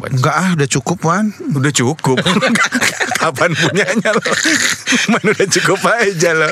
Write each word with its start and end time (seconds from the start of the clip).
buat 0.00 0.10
Enggak 0.16 0.34
ah, 0.34 0.50
udah 0.56 0.68
cukup 0.68 0.98
Wan. 1.04 1.24
Udah 1.52 1.72
cukup. 1.72 2.16
Kapan 3.20 3.52
punyanya 3.52 4.10
lo? 4.16 4.24
Man 5.12 5.24
udah 5.28 5.46
cukup 5.52 5.80
aja 5.84 6.30
lo. 6.32 6.48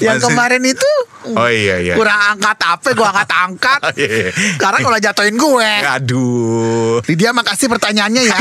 Yang 0.00 0.18
Masih- 0.18 0.24
kemarin 0.32 0.62
itu 0.64 0.90
Oh 1.36 1.50
iya 1.50 1.82
iya. 1.82 1.94
kurang 1.98 2.38
angkat 2.38 2.54
apa, 2.62 2.88
gue 2.94 3.02
angkat-angkat. 3.02 3.80
Iya, 3.98 4.08
iya. 4.08 4.30
Karena 4.56 4.78
kalau 4.78 4.98
jatuhin 5.02 5.36
gue. 5.36 5.70
Aduh. 5.84 7.02
Lydia 7.04 7.34
makasih 7.34 7.66
pertanyaannya 7.66 8.22
ya. 8.30 8.38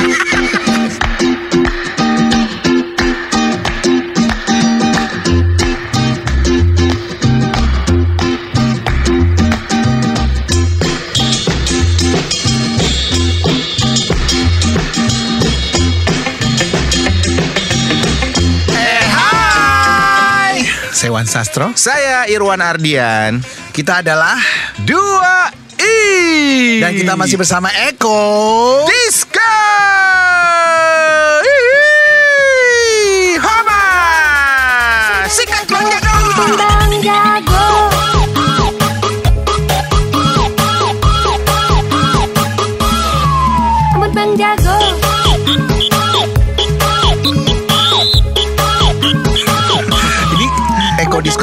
Saya 21.15 21.23
Wan 21.23 21.31
Sastro. 21.31 21.67
Saya 21.79 22.27
Irwan 22.27 22.59
Ardian. 22.59 23.39
Kita 23.71 24.03
adalah 24.03 24.35
Dua 24.83 25.47
I. 25.79 26.83
dan 26.83 26.91
kita 26.91 27.15
masih 27.15 27.39
bersama 27.39 27.71
Eko. 27.87 28.83
Diska. 28.83 29.34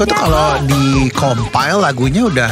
Eko 0.03 0.05
Disco 0.05 0.11
tuh 0.11 0.19
kalau 0.19 0.48
di 0.64 0.83
compile 1.11 1.78
lagunya 1.78 2.22
udah 2.25 2.50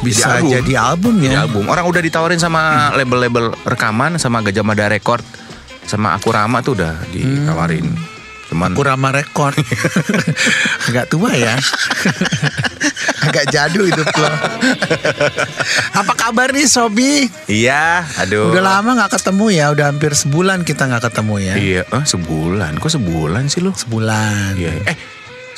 bisa 0.00 0.32
Jadi 0.32 0.40
album. 0.40 0.50
jadi 0.54 0.72
album 0.74 1.14
Di 1.16 1.26
ya. 1.26 1.44
album. 1.44 1.64
Orang 1.66 1.84
udah 1.86 2.00
ditawarin 2.00 2.40
sama 2.40 2.88
label-label 2.94 3.52
rekaman 3.62 4.16
sama 4.16 4.40
Gajah 4.40 4.64
Mada 4.64 4.88
Record 4.88 5.20
sama 5.84 6.14
Akurama 6.14 6.60
tuh 6.60 6.72
udah 6.74 6.96
ditawarin. 7.10 7.84
Cuman 8.48 8.74
Kurama 8.74 9.14
Record 9.14 9.54
Agak 10.90 11.06
tua 11.06 11.30
ya 11.30 11.54
Agak 13.24 13.46
jadul 13.46 13.86
hidup 13.86 14.10
lo 14.10 14.26
Apa 15.94 16.18
kabar 16.18 16.50
nih 16.50 16.66
Sobi? 16.66 17.30
Iya, 17.46 18.02
aduh. 18.18 18.50
Udah 18.50 18.58
lama 18.74 18.98
gak 18.98 19.22
ketemu 19.22 19.54
ya 19.54 19.70
Udah 19.70 19.94
hampir 19.94 20.18
sebulan 20.18 20.66
kita 20.66 20.90
gak 20.90 21.06
ketemu 21.06 21.34
ya 21.38 21.54
Iya, 21.54 21.82
eh, 21.86 22.02
sebulan. 22.04 22.74
Kok 22.74 22.90
sebulan 22.90 23.46
sih 23.46 23.62
lo? 23.62 23.70
Sebulan 23.70 24.58
Iya. 24.58 24.82
Eh, 24.82 24.96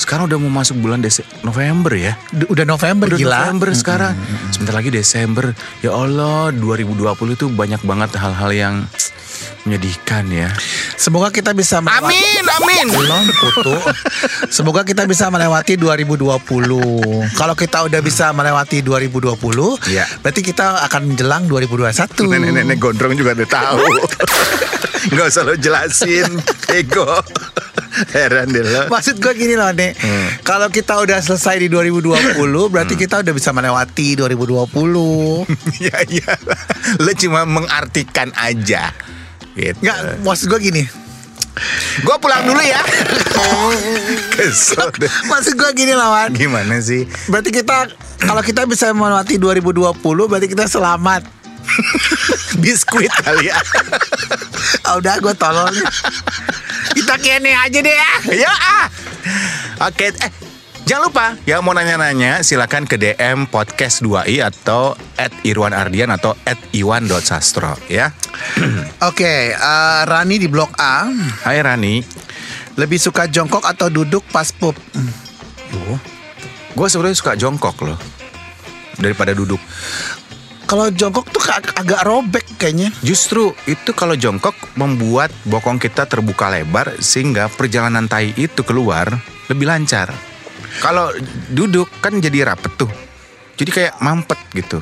sekarang 0.03 0.27
udah 0.27 0.37
mau 0.37 0.53
masuk 0.53 0.77
bulan 0.77 0.99
Dese 0.99 1.23
November 1.41 1.95
ya. 1.95 2.19
D- 2.29 2.45
Udah 2.45 2.67
November 2.67 3.07
Udah 3.07 3.17
gila 3.17 3.39
November 3.47 3.69
sekarang. 3.73 4.15
Sebentar 4.51 4.75
lagi 4.75 4.91
Desember. 4.91 5.55
Ya 5.79 5.91
Allah, 5.93 6.51
2020 6.51 6.99
itu 7.33 7.47
banyak 7.49 7.81
banget 7.81 8.11
hal-hal 8.17 8.51
yang 8.51 8.75
menyedihkan 9.63 10.27
ya. 10.29 10.51
Semoga 10.97 11.31
kita 11.31 11.51
bisa 11.53 11.79
melewati 11.79 12.11
Amin, 12.11 12.45
amin. 12.53 12.87
Belum 12.91 13.25
putu. 13.33 13.75
Semoga 14.49 14.83
kita 14.83 15.07
bisa 15.07 15.27
melewati 15.29 15.79
2020. 15.79 16.43
Kalau 17.33 17.55
kita 17.55 17.87
udah 17.87 18.01
bisa 18.01 18.31
melewati 18.31 18.83
2020, 18.83 19.79
Iya. 19.87 20.05
berarti 20.19 20.43
kita 20.43 20.83
akan 20.83 21.03
menjelang 21.09 21.47
2021. 21.47 22.27
Nenek-nenek 22.29 22.77
gondrong 22.77 23.15
juga 23.15 23.33
udah 23.33 23.49
tahu. 23.49 23.87
Nggak 25.13 25.27
usah 25.29 25.43
lo 25.43 25.55
jelasin, 25.55 26.27
ego. 26.69 27.07
Heran 28.17 28.51
deh 28.51 28.65
lo. 28.65 28.91
Maksud 28.91 29.23
gue 29.23 29.33
gini 29.37 29.55
loh, 29.55 29.71
Nek. 29.71 29.93
Hmm. 29.99 30.29
Kalau 30.43 30.69
kita 30.69 30.99
udah 30.99 31.19
selesai 31.23 31.63
di 31.63 31.69
2020, 31.71 32.39
berarti 32.73 32.95
kita 32.99 33.23
udah 33.23 33.33
bisa 33.35 33.51
melewati 33.55 34.19
2020. 34.19 34.67
ya 35.87 35.99
iya. 36.09 36.33
Lo 36.99 37.13
cuma 37.15 37.47
mengartikan 37.47 38.35
aja. 38.35 38.91
Gitu. 39.53 39.79
Enggak, 39.85 40.25
maksud 40.25 40.47
gue 40.51 40.61
gini. 40.61 40.83
Gue 42.01 42.17
pulang 42.17 42.49
dulu 42.49 42.63
ya. 42.65 42.81
Kesel 44.33 44.89
deh. 44.97 45.13
Maksud 45.29 45.53
gue 45.55 45.71
gini 45.77 45.93
loh, 45.93 46.09
Wan. 46.09 46.33
Gimana 46.33 46.81
sih? 46.81 47.05
Berarti 47.29 47.53
kita 47.53 47.93
kalau 48.25 48.41
kita 48.41 48.65
bisa 48.65 48.95
melewati 48.97 49.37
2020, 49.37 50.01
berarti 50.01 50.49
kita 50.49 50.65
selamat. 50.65 51.43
Biskuit 52.63 53.13
kali 53.23 53.49
ya. 53.49 53.59
Ah, 54.87 54.99
udah 54.99 55.15
gue 55.21 55.35
tolol 55.37 55.69
nih. 55.73 55.87
Kita 56.91 57.15
kene 57.23 57.55
aja 57.55 57.79
deh 57.79 57.95
ya. 57.95 58.13
ya 58.47 58.51
ah. 58.51 58.87
Oke, 59.87 60.11
eh 60.11 60.33
jangan 60.83 61.03
lupa 61.09 61.27
yang 61.47 61.63
mau 61.63 61.71
nanya-nanya 61.71 62.43
silakan 62.43 62.91
ke 62.91 62.99
DM 62.99 63.47
podcast 63.47 64.03
2i 64.03 64.43
atau 64.43 64.99
at 65.15 65.31
Irwan 65.47 65.71
Ardian 65.71 66.11
atau 66.11 66.35
at 66.43 66.59
Iwan.sastro 66.75 67.79
ya. 67.87 68.11
Oke, 69.09 69.55
eh, 69.55 70.01
Rani 70.03 70.37
di 70.43 70.51
blok 70.51 70.75
A 70.83 71.07
Hai 71.47 71.63
Rani. 71.63 72.03
lebih 72.73 72.97
suka 72.97 73.29
jongkok 73.29 73.69
atau 73.69 73.93
duduk 73.93 74.25
pas 74.33 74.49
pup? 74.49 74.73
Gue 76.73 76.89
sebenarnya 76.89 77.17
suka 77.21 77.37
jongkok 77.37 77.77
loh 77.85 78.01
daripada 78.97 79.37
duduk. 79.37 79.61
Kalau 80.73 80.89
jongkok 80.89 81.29
tuh 81.29 81.45
ag- 81.53 81.77
agak 81.77 82.01
robek 82.01 82.49
kayaknya. 82.57 82.89
Justru 83.05 83.53
itu 83.69 83.93
kalau 83.93 84.17
jongkok 84.17 84.57
membuat 84.73 85.29
bokong 85.45 85.77
kita 85.77 86.09
terbuka 86.09 86.49
lebar 86.49 86.97
sehingga 86.97 87.53
perjalanan 87.53 88.09
tai 88.09 88.33
itu 88.41 88.65
keluar 88.65 89.05
lebih 89.53 89.69
lancar. 89.69 90.09
Kalau 90.81 91.13
duduk 91.53 91.93
kan 92.01 92.17
jadi 92.17 92.49
rapet 92.49 92.73
tuh. 92.81 92.89
Jadi 93.61 93.69
kayak 93.69 94.01
mampet 94.01 94.41
gitu. 94.57 94.81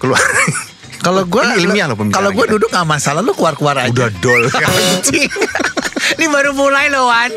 Keluar. 0.00 0.16
Kalau 1.04 1.28
gue 1.28 1.44
ilmiah 1.60 1.92
loh 1.92 1.94
Kalau 2.08 2.32
gue 2.32 2.46
duduk 2.48 2.72
nggak 2.72 2.88
masalah, 2.88 3.20
lu 3.20 3.36
keluar 3.36 3.52
keluar 3.52 3.76
aja. 3.84 3.92
Udah 3.92 4.10
dol. 4.24 4.48
Ini 6.16 6.26
baru 6.32 6.56
mulai 6.56 6.88
loh 6.88 7.04
Wan. 7.04 7.30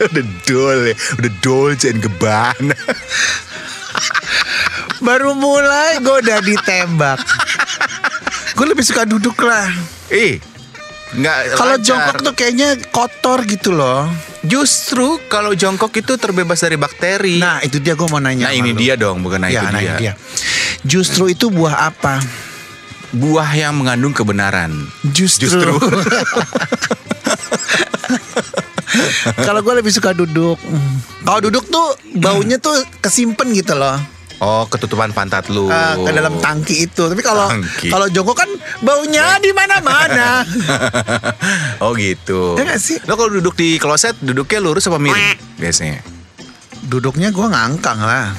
udah 0.00 0.24
dol 0.48 0.78
ya. 0.88 0.96
Udah 1.20 1.32
dol 1.44 1.70
jangan 1.76 2.00
geban. 2.00 2.64
Baru 5.10 5.34
mulai 5.34 5.98
gue 5.98 6.16
udah 6.22 6.38
ditembak. 6.38 7.18
gue 8.54 8.62
lebih 8.62 8.86
suka 8.86 9.02
duduk 9.02 9.42
lah. 9.42 9.66
Ih. 10.06 10.38
Nggak 11.18 11.58
Kalau 11.58 11.76
jongkok 11.82 12.22
tuh 12.22 12.30
kayaknya 12.38 12.78
kotor 12.94 13.42
gitu 13.42 13.74
loh. 13.74 14.06
Justru 14.46 15.18
kalau 15.26 15.50
jongkok 15.58 15.90
itu 15.98 16.14
terbebas 16.14 16.62
dari 16.62 16.78
bakteri. 16.78 17.42
Nah 17.42 17.58
itu 17.58 17.82
dia 17.82 17.98
gue 17.98 18.06
mau 18.06 18.22
nanya. 18.22 18.46
Nah, 18.46 18.54
ini 18.54 18.70
lu. 18.70 18.78
dia 18.78 18.94
dong, 18.94 19.18
bukan 19.26 19.42
nah 19.42 19.50
Ya, 19.50 19.66
itu 19.66 19.74
nah, 19.74 19.82
dia. 19.82 19.90
ini 19.90 19.98
dia. 19.98 20.12
Justru 20.86 21.26
itu 21.26 21.50
buah 21.50 21.90
apa? 21.90 22.22
Buah 23.10 23.50
yang 23.50 23.82
mengandung 23.82 24.14
kebenaran. 24.14 24.70
Justru. 25.10 25.50
Justru. 25.50 25.74
Kalau 29.42 29.58
gue 29.58 29.74
lebih 29.74 29.90
suka 29.90 30.14
duduk. 30.14 30.54
Kalau 31.26 31.42
duduk 31.42 31.66
tuh 31.66 31.98
baunya 32.14 32.62
tuh 32.62 32.78
kesimpen 33.02 33.50
gitu 33.58 33.74
loh. 33.74 33.98
Oh, 34.40 34.64
ketutupan 34.64 35.12
pantat 35.12 35.52
lu. 35.52 35.68
Ah, 35.68 36.00
ke 36.00 36.10
dalam 36.16 36.40
tangki 36.40 36.88
itu. 36.88 37.12
Tapi 37.12 37.20
kalau 37.20 37.52
kalau 37.92 38.08
jongkok 38.08 38.40
kan 38.40 38.50
baunya 38.80 39.36
di 39.36 39.52
mana-mana. 39.52 40.40
oh 41.84 41.92
gitu. 41.92 42.56
Ya 42.56 42.64
nggak 42.64 42.80
sih? 42.80 42.96
Lo 43.04 43.20
kalau 43.20 43.36
duduk 43.36 43.52
di 43.52 43.76
kloset 43.76 44.16
duduknya 44.24 44.64
lurus 44.64 44.88
apa 44.88 44.96
miring 44.96 45.36
biasanya? 45.60 46.00
Duduknya 46.88 47.28
gue 47.28 47.46
ngangkang 47.52 48.00
lah. 48.00 48.32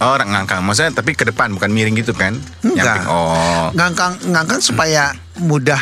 Oh, 0.00 0.16
ngangkang. 0.16 0.64
Maksudnya 0.64 0.96
tapi 0.96 1.12
ke 1.12 1.28
depan 1.28 1.52
bukan 1.52 1.68
miring 1.68 2.00
gitu 2.00 2.16
kan? 2.16 2.36
Enggak. 2.64 3.04
Nyamping. 3.04 3.12
Oh, 3.12 3.68
Ngangkang 3.76 4.12
ngangkang 4.32 4.60
supaya 4.64 5.12
mudah. 5.36 5.80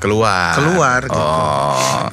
keluar. 0.00 0.56
Keluar, 0.56 1.00
gitu. 1.04 1.20
Oh. 1.20 2.08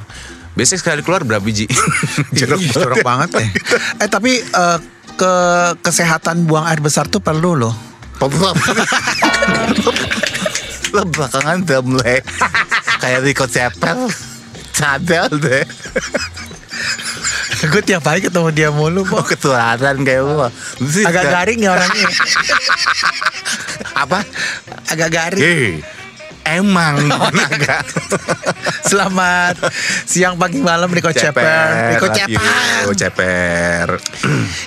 Biasanya 0.57 0.79
sekali 0.81 1.01
keluar 1.05 1.21
berapa 1.23 1.39
biji? 1.39 1.69
Jorok 2.37 2.59
jorok 2.73 2.97
banget 3.05 3.29
deh. 3.37 3.49
Eh 4.03 4.09
tapi 4.09 4.41
eh, 4.43 4.77
ke 5.17 5.33
kesehatan 5.81 6.45
buang 6.45 6.69
air 6.69 6.77
besar 6.77 7.09
tuh 7.09 7.17
perlu 7.17 7.57
loh. 7.57 7.73
Lo 10.93 11.01
belakangan 11.09 11.65
udah 11.65 11.81
mulai 11.81 12.21
kayak 13.01 13.25
Rico 13.25 13.49
Cepel. 13.49 14.07
Cadel 14.77 15.25
deh. 15.41 15.65
gue 17.57 17.81
tiap 17.81 18.05
hari 18.05 18.21
ketemu 18.21 18.49
dia 18.53 18.69
mulu, 18.69 19.01
Mau 19.09 19.17
Bo. 19.17 19.25
ketularan 19.25 20.05
kayak 20.05 20.53
sih 20.85 21.01
Agak 21.01 21.25
garing 21.25 21.59
ya 21.65 21.73
orangnya. 21.73 22.09
Apa? 23.97 24.21
Agak 24.85 25.09
garing. 25.09 25.41
Eh, 25.41 25.81
emang 26.45 27.01
agak. 27.33 27.81
Selamat 28.87 29.55
siang 30.07 30.39
pagi 30.39 30.63
malam 30.63 30.87
Riko 30.87 31.11
Ceper. 31.11 31.95
Riko 31.95 32.07
Ceper. 32.07 32.87
Ceper. 32.95 33.87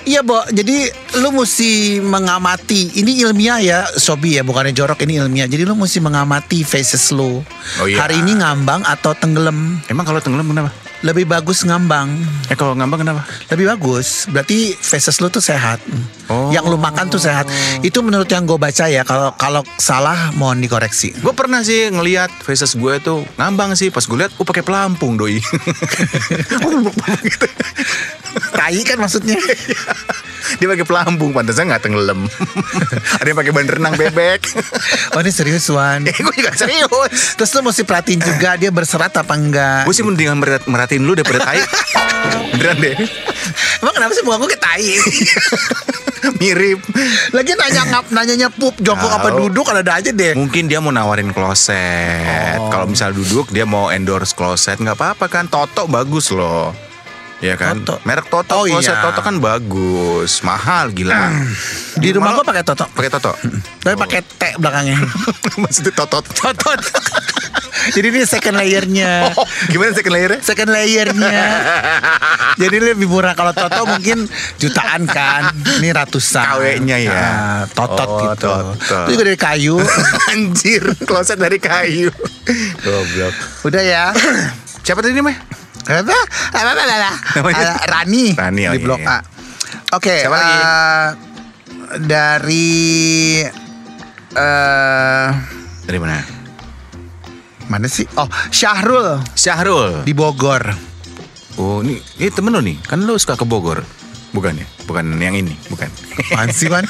Iya, 0.05 0.21
Bo. 0.21 0.45
Jadi 0.53 0.87
lu 1.17 1.33
mesti 1.33 1.97
mengamati. 1.99 3.01
Ini 3.01 3.25
ilmiah 3.25 3.59
ya, 3.59 3.79
Sobi 3.97 4.37
ya, 4.37 4.45
bukannya 4.45 4.71
jorok 4.71 5.01
ini 5.09 5.17
ilmiah. 5.17 5.49
Jadi 5.49 5.65
lu 5.65 5.73
mesti 5.73 5.97
mengamati 5.97 6.61
faces 6.61 7.09
lu. 7.09 7.41
Oh, 7.81 7.85
iya. 7.89 8.05
Hari 8.05 8.21
ini 8.21 8.37
ngambang 8.37 8.85
atau 8.85 9.17
tenggelam. 9.17 9.81
Emang 9.89 10.05
kalau 10.05 10.21
tenggelam 10.21 10.45
kenapa? 10.45 10.69
Lebih 11.01 11.25
bagus 11.25 11.65
ngambang. 11.65 12.13
Eh 12.45 12.53
kalau 12.53 12.77
ngambang 12.77 13.01
kenapa? 13.01 13.25
Lebih 13.49 13.73
bagus. 13.73 14.29
Berarti 14.29 14.77
faces 14.77 15.17
lu 15.17 15.33
tuh 15.33 15.41
sehat. 15.41 15.81
Oh. 16.29 16.53
Yang 16.53 16.69
lu 16.69 16.77
makan 16.77 17.09
tuh 17.09 17.17
sehat. 17.17 17.49
Itu 17.81 18.05
menurut 18.05 18.29
yang 18.29 18.45
gue 18.45 18.57
baca 18.61 18.85
ya. 18.85 19.01
Kalau 19.01 19.33
kalau 19.33 19.65
salah 19.81 20.29
mohon 20.37 20.61
dikoreksi. 20.61 21.17
Gue 21.17 21.33
pernah 21.33 21.65
sih 21.65 21.89
ngelihat 21.89 22.29
faces 22.45 22.77
gue 22.77 23.01
tuh 23.01 23.25
ngambang 23.41 23.73
sih. 23.73 23.89
Pas 23.89 24.05
gue 24.05 24.17
lihat, 24.17 24.29
gue 24.37 24.45
pakai 24.45 24.61
pelampung 24.61 25.17
doi. 25.17 25.41
gitu. 27.25 27.47
Tai 28.53 28.77
kan 28.85 28.97
maksudnya. 29.01 29.41
Dia 30.61 30.69
pakai 30.69 30.85
pelampung, 30.85 31.33
pantasnya 31.33 31.73
nggak 31.73 31.81
tenggelam. 31.89 32.21
Ada 33.19 33.27
yang 33.33 33.39
pakai 33.41 33.49
ban 33.49 33.65
renang 33.65 33.97
bebek. 33.97 34.45
Oh 35.17 35.19
ini 35.25 35.33
serius 35.33 35.65
Wan. 35.73 36.05
eh, 36.09 36.13
gue 36.13 36.35
juga 36.37 36.53
serius. 36.53 37.33
Terus 37.33 37.49
lu 37.57 37.65
mesti 37.65 37.81
perhatiin 37.81 38.21
juga 38.21 38.53
dia 38.61 38.69
berserat 38.69 39.09
apa 39.09 39.33
enggak. 39.33 39.89
Gue 39.89 39.95
sih 39.97 40.05
mendingan 40.05 40.37
merat- 40.37 40.69
merhatiin 40.69 41.01
lu 41.01 41.17
daripada 41.17 41.49
tai. 41.49 41.65
Beneran 42.53 42.77
deh. 42.77 42.93
Emang 43.81 43.93
kenapa 43.97 44.13
sih 44.13 44.21
muka 44.21 44.37
gue 44.37 44.49
kayak 44.53 44.61
tai? 44.61 44.85
Mirip. 46.37 46.79
Lagi 47.33 47.51
nanya 47.57 47.81
ngap 47.89 48.05
nanyanya 48.13 48.53
pup 48.53 48.77
jongkok 48.77 49.09
apa 49.17 49.33
duduk 49.33 49.65
ada 49.73 49.97
aja 49.97 50.13
deh. 50.13 50.37
Mungkin 50.37 50.69
dia 50.69 50.77
mau 50.77 50.93
nawarin 50.93 51.33
kloset. 51.33 52.61
Oh. 52.61 52.69
Kalau 52.69 52.85
misal 52.85 53.17
duduk 53.17 53.49
dia 53.49 53.65
mau 53.65 53.89
endorse 53.89 54.37
kloset 54.37 54.77
nggak 54.77 54.93
apa-apa 54.93 55.25
kan. 55.25 55.49
Toto 55.49 55.89
bagus 55.89 56.29
loh. 56.29 56.90
Ya 57.41 57.57
kan? 57.57 57.81
Toto. 57.81 57.97
Merek 58.05 58.29
Toto 58.29 58.53
Oh, 58.53 58.63
kloset 58.69 58.93
iya. 58.93 59.01
Toto 59.01 59.19
kan 59.19 59.41
bagus, 59.41 60.45
mahal 60.45 60.93
gila. 60.93 61.33
Di 61.97 62.13
rumah 62.13 62.37
gue 62.37 62.45
pakai 62.45 62.61
toto. 62.61 62.85
Pakai 62.87 63.09
Toto. 63.09 63.33
Tapi 63.81 63.97
pakai 63.97 64.21
T 64.21 64.41
belakangnya. 64.61 65.01
Maksudnya 65.61 65.93
Toto. 65.97 66.21
Totot. 66.21 66.79
Jadi 67.97 68.13
ini 68.13 68.21
second 68.29 68.55
layernya. 68.55 69.11
Oh, 69.41 69.47
gimana 69.65 69.89
second 69.89 70.13
layer 70.13 70.37
Second 70.37 70.69
layernya. 70.69 71.41
Jadi 72.61 72.77
lebih 72.77 73.09
murah 73.09 73.33
kalau 73.33 73.57
Toto 73.57 73.89
mungkin 73.89 74.29
jutaan 74.61 75.09
kan. 75.09 75.49
Ini 75.81 75.89
ratusan. 75.89 76.45
KW-nya 76.45 76.97
ya. 77.01 77.13
Ah, 77.17 77.61
totot 77.65 78.05
Oh, 78.05 78.19
gitu. 78.29 78.45
totot. 78.45 78.77
Itu 79.09 79.17
juga 79.17 79.23
dari 79.25 79.39
kayu. 79.39 79.75
Anjir, 80.29 80.83
kloset 81.09 81.41
dari 81.41 81.57
kayu. 81.57 82.13
Goblok. 82.85 83.33
Udah 83.65 83.81
ya. 83.81 84.03
Siapa 84.85 85.01
tadi 85.01 85.17
namanya? 85.17 85.41
Apa? 85.81 86.17
Apa 86.53 86.69
apa 86.71 86.83
apa? 86.83 87.11
Rani. 87.89 88.25
Rani, 88.33 88.61
oh 88.69 88.73
di 88.73 88.79
iya, 88.79 88.85
Blok 88.85 89.01
iya. 89.01 89.09
A. 89.09 89.17
Oke. 89.91 90.15
Siapa 90.23 90.35
lagi? 90.35 90.55
eh, 90.55 91.07
dari 91.99 92.69
eh 94.31 95.27
Dari 95.83 95.97
mana? 95.99 96.17
mana 97.67 97.87
sih? 97.87 98.03
Oh, 98.19 98.27
Syahrul 98.51 99.23
Syahrul. 99.31 100.03
di 100.03 100.11
Bogor. 100.11 100.59
Oh, 101.55 101.79
ini, 101.79 101.99
ini 102.19 102.27
temen 102.27 102.51
lu 102.51 102.59
nih. 102.59 102.77
Kan 102.83 103.03
lu 103.03 103.15
suka 103.15 103.35
ke 103.35 103.47
Bogor. 103.47 103.83
Bukan 104.31 104.55
ya? 104.55 104.67
Bukan 104.83 105.19
yang 105.19 105.35
ini, 105.35 105.55
bukan. 105.67 105.87
Apaan 106.31 106.51
sih, 106.51 106.67
Wan? 106.67 106.83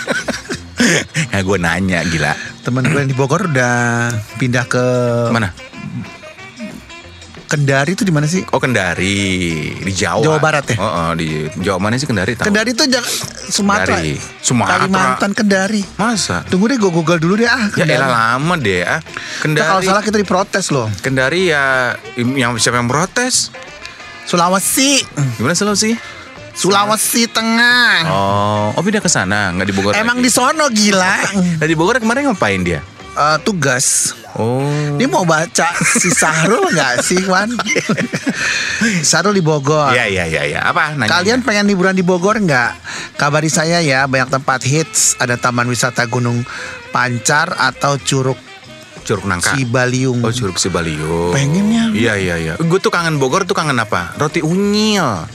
ya 1.33 1.39
gue 1.41 1.57
nanya 1.57 2.01
gila. 2.05 2.33
Temen 2.61 2.85
gue 2.85 2.97
yang 2.97 3.09
di 3.09 3.17
Bogor 3.17 3.45
udah 3.45 4.09
pindah 4.37 4.65
ke 4.65 4.85
Mana? 5.29 5.53
Kendari 7.51 7.99
itu 7.99 8.07
di 8.07 8.15
mana 8.15 8.31
sih? 8.31 8.47
Oh 8.55 8.63
Kendari 8.63 9.75
di 9.75 9.91
Jawa. 9.91 10.23
Jawa 10.23 10.39
Barat 10.39 10.71
ya? 10.71 10.79
Oh, 10.79 10.87
oh, 10.87 11.09
di 11.19 11.51
Jawa 11.59 11.83
mana 11.83 11.99
sih 11.99 12.07
Kendari? 12.07 12.39
Tahu? 12.39 12.47
Kendari 12.47 12.71
itu 12.71 12.87
jangan 12.87 13.11
Sumatera. 13.51 13.99
Kendari. 13.99 14.15
Sumatera. 14.39 14.87
Kalimantan 14.87 15.31
Kendari. 15.35 15.83
Masa? 15.99 16.47
Tunggu 16.47 16.71
deh 16.71 16.79
gue 16.79 16.87
google 16.87 17.19
dulu 17.19 17.35
deh 17.35 17.51
ah. 17.51 17.67
Ya 17.75 17.83
Kendari. 17.83 17.99
elah 17.99 18.07
lama 18.39 18.55
deh 18.55 18.87
ah. 18.87 19.03
Kendari. 19.43 19.67
kalau 19.67 19.83
salah 19.83 19.99
kita 19.99 20.15
diprotes 20.15 20.71
loh. 20.71 20.87
Kendari 21.03 21.51
ya 21.51 21.91
yang 22.15 22.55
siapa 22.55 22.79
yang 22.79 22.87
protes? 22.87 23.51
Sulawesi. 24.23 25.03
Gimana 25.35 25.51
selalu 25.51 25.75
sih? 25.75 25.93
Sulawesi 26.55 27.27
Tengah. 27.27 28.07
Oh, 28.07 28.79
oh 28.79 28.81
pindah 28.83 29.03
ke 29.03 29.11
sana, 29.11 29.51
nggak 29.51 29.67
di 29.67 29.75
Bogor. 29.75 29.91
Emang 29.99 30.23
di 30.23 30.31
lagi. 30.31 30.39
sono 30.39 30.71
gila. 30.71 31.15
Nah, 31.59 31.67
di 31.67 31.75
Bogor 31.75 31.99
kemarin 31.99 32.31
ngapain 32.31 32.63
dia? 32.63 32.79
Eh, 33.11 33.37
tugas. 33.43 34.15
Oh. 34.39 34.63
Ini 34.95 35.11
mau 35.11 35.27
baca 35.27 35.75
si 35.99 36.07
Sahrul 36.07 36.71
nggak 36.71 37.03
sih, 37.03 37.19
Wan? 37.27 37.51
Sahrul 39.03 39.35
di 39.35 39.43
Bogor. 39.43 39.91
Iya 39.91 40.07
iya 40.07 40.23
iya 40.23 40.43
iya. 40.47 40.59
Apa 40.63 40.95
nanya? 40.95 41.11
Kalian 41.11 41.43
pengen 41.43 41.67
liburan 41.67 41.91
di 41.91 42.03
Bogor 42.03 42.39
nggak? 42.39 42.71
Kabari 43.19 43.51
saya 43.51 43.83
ya, 43.83 44.07
banyak 44.07 44.31
tempat 44.31 44.63
hits. 44.63 45.19
Ada 45.19 45.35
Taman 45.35 45.67
Wisata 45.67 46.07
Gunung 46.07 46.47
Pancar 46.95 47.51
atau 47.59 47.99
Curug 47.99 48.39
Curug 49.03 49.27
Nangka. 49.27 49.51
Cibaliung. 49.51 50.23
Oh 50.23 50.31
Curug 50.31 50.55
Cibaliung. 50.55 51.35
Pengennya. 51.35 51.91
Iya 51.91 52.13
iya 52.15 52.35
iya. 52.39 52.53
Gue 52.55 52.79
tuh 52.79 52.93
kangen 52.93 53.19
Bogor 53.19 53.43
tuh 53.43 53.57
kangen 53.57 53.75
apa? 53.83 54.15
Roti 54.15 54.39
unyil. 54.39 55.27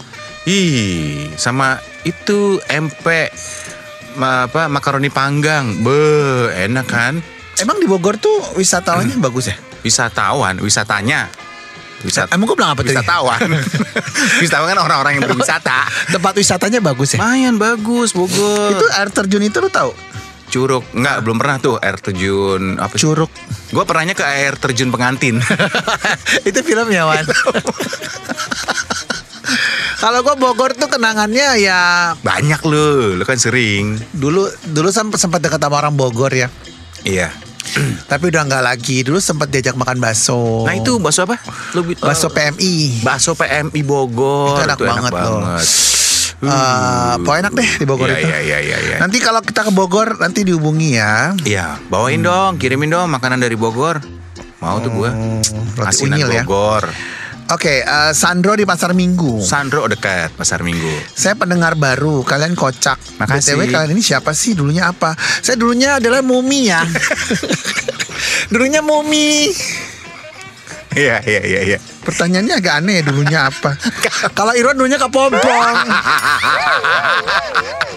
Ih, 0.48 1.34
sama 1.36 1.76
itu 2.06 2.62
MP 2.70 3.28
ma, 4.16 4.48
apa 4.48 4.72
makaroni 4.72 5.12
panggang. 5.12 5.84
Be, 5.84 6.48
enak 6.56 6.86
kan? 6.88 7.14
Emang 7.56 7.80
di 7.80 7.88
Bogor 7.88 8.20
tuh 8.20 8.36
wisatawannya 8.56 9.16
bagus 9.16 9.48
ya? 9.48 9.56
Wisatawan, 9.80 10.60
wisatanya. 10.60 11.30
Wisat 12.04 12.28
Emang 12.28 12.44
gue 12.44 12.56
bilang 12.60 12.76
apa 12.76 12.84
tadi? 12.84 12.92
wisatawan. 12.92 13.40
wisatawan 14.44 14.68
kan 14.76 14.78
orang-orang 14.84 15.12
yang 15.16 15.24
berwisata. 15.24 15.88
Tempat 16.12 16.36
wisatanya 16.36 16.84
bagus 16.84 17.16
ya? 17.16 17.18
Lumayan 17.24 17.56
bagus 17.56 18.12
Bogor. 18.12 18.76
Itu 18.76 18.86
air 18.92 19.08
terjun 19.08 19.40
itu 19.40 19.56
lu 19.64 19.72
tahu? 19.72 19.96
Curug, 20.46 20.84
enggak 20.94 21.26
belum 21.26 21.36
pernah 21.42 21.56
tuh 21.58 21.74
air 21.80 21.96
terjun 21.98 22.76
apa? 22.78 22.94
Curug. 22.94 23.32
Gue 23.72 23.84
pernahnya 23.88 24.12
ke 24.12 24.22
air 24.22 24.54
terjun 24.60 24.92
pengantin. 24.92 25.40
itu 26.48 26.58
filmnya 26.60 27.08
Wan. 27.08 27.24
Kalau 29.96 30.20
gue 30.20 30.36
Bogor 30.36 30.76
tuh 30.76 30.92
kenangannya 30.92 31.56
ya 31.56 32.12
Banyak 32.20 32.60
lu, 32.68 33.16
lu 33.16 33.24
kan 33.24 33.40
sering. 33.40 33.96
dulu 34.12 34.44
dulu 34.68 34.92
sempat 34.92 35.16
sempat 35.18 35.40
dekat 35.40 35.56
sama 35.56 35.80
orang 35.80 35.96
Bogor 35.96 36.30
ya. 36.30 36.52
Iya. 37.06 37.30
Tapi 38.10 38.34
udah 38.34 38.42
nggak 38.46 38.64
lagi. 38.66 39.06
Dulu 39.06 39.18
sempat 39.22 39.50
diajak 39.50 39.78
makan 39.78 40.02
bakso. 40.02 40.66
Nah 40.66 40.74
itu 40.74 40.98
bakso 40.98 41.22
apa? 41.26 41.38
Lu 41.74 41.86
bakso 41.94 42.28
eh, 42.30 42.34
PMI. 42.34 42.74
bakso 43.06 43.32
PMI 43.38 43.80
Bogor. 43.86 44.58
Itu 44.58 44.62
enak 44.66 44.78
banget 44.78 45.12
loh. 45.14 45.40
banget. 45.42 45.66
Eh, 46.36 47.14
pokoknya 47.24 47.42
enak 47.48 47.54
deh 47.56 47.70
di 47.80 47.84
Bogor 47.88 48.08
Iya, 48.12 48.18
itu. 48.20 48.28
Iya 48.28 48.38
iya 48.44 48.58
iya 48.60 48.78
iya. 48.84 48.96
Nanti 49.00 49.18
kalau 49.24 49.40
kita 49.40 49.64
ke 49.64 49.72
Bogor 49.72 50.20
nanti 50.20 50.44
dihubungi 50.44 51.00
ya. 51.00 51.32
Iya, 51.42 51.80
bawain 51.88 52.20
dong, 52.20 52.60
kirimin 52.60 52.92
dong 52.92 53.08
makanan 53.08 53.40
dari 53.40 53.56
Bogor. 53.56 54.04
Mau 54.60 54.80
tuh. 54.80 54.92
Oh, 54.92 55.08
roti 55.76 55.88
Asinan 55.88 56.16
unyil 56.20 56.30
ya. 56.32 56.44
Oke, 57.46 57.86
eh, 57.86 58.10
Sandro 58.10 58.58
di 58.58 58.66
Pasar 58.66 58.90
Minggu. 58.90 59.38
Sandro 59.38 59.86
dekat 59.86 60.34
Pasar 60.34 60.66
Minggu. 60.66 60.90
Saya 61.14 61.38
pendengar 61.38 61.78
baru, 61.78 62.26
kalian 62.26 62.58
kocak. 62.58 62.98
Makasih. 63.22 63.54
BTW 63.54 63.70
kalian 63.70 63.94
ini 63.94 64.02
siapa 64.02 64.34
sih? 64.34 64.58
Dulunya 64.58 64.90
apa? 64.90 65.14
Saya 65.46 65.54
dulunya 65.54 66.02
adalah 66.02 66.26
Mumi 66.26 66.66
ya. 66.66 66.82
dulunya 68.52 68.82
Mumi. 68.82 69.54
Iya 70.96 71.22
iya 71.22 71.40
iya 71.46 71.60
iya. 71.62 71.78
Pertanyaannya 72.02 72.54
agak 72.58 72.74
aneh 72.82 72.98
ya 72.98 73.02
dulunya 73.06 73.38
apa? 73.46 73.78
Kalau 74.38 74.50
Irwan 74.50 74.74
dulunya 74.74 74.98
kepompong. 74.98 75.76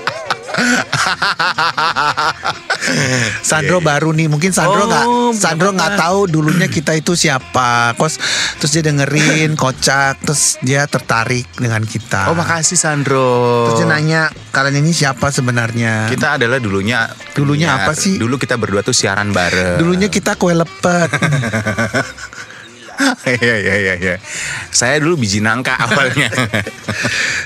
Sandro 3.43 3.83
baru 3.83 4.15
nih, 4.15 4.27
mungkin 4.31 4.51
Sandro 4.55 4.87
nggak 4.87 5.05
Oh, 5.09 5.31
Sandro 5.33 5.69
nggak 5.73 5.99
tahu 5.99 6.19
dulunya 6.27 6.67
kita 6.67 6.95
itu 6.95 7.13
siapa. 7.13 7.93
Kos 7.95 8.19
terus 8.57 8.71
dia 8.73 8.83
dengerin 8.85 9.55
kocak, 9.55 10.19
terus 10.23 10.57
dia 10.61 10.85
tertarik 10.85 11.47
dengan 11.55 11.83
kita. 11.83 12.31
Oh 12.31 12.37
makasih 12.37 12.79
Sandro. 12.79 13.71
Terus 13.71 13.83
dia 13.83 13.89
nanya 13.89 14.21
kalian 14.51 14.81
ini 14.81 14.91
siapa 14.91 15.29
sebenarnya? 15.29 16.09
Kita 16.09 16.39
adalah 16.39 16.57
dulunya 16.57 17.05
Dulunya 17.35 17.75
penyiar. 17.75 17.87
apa 17.87 17.93
sih? 17.95 18.15
Dulu 18.19 18.35
kita 18.35 18.59
berdua 18.59 18.81
tuh 18.81 18.95
siaran 18.95 19.31
bareng. 19.31 19.79
Dulunya 19.79 20.09
kita 20.11 20.35
kue 20.35 20.55
lepet. 20.55 21.09
Iya 23.31 23.55
iya 23.57 23.75
iya 23.77 23.93
iya. 23.95 24.15
Saya 24.69 24.98
dulu 24.98 25.19
biji 25.19 25.38
nangka 25.39 25.77
awalnya. 25.86 26.29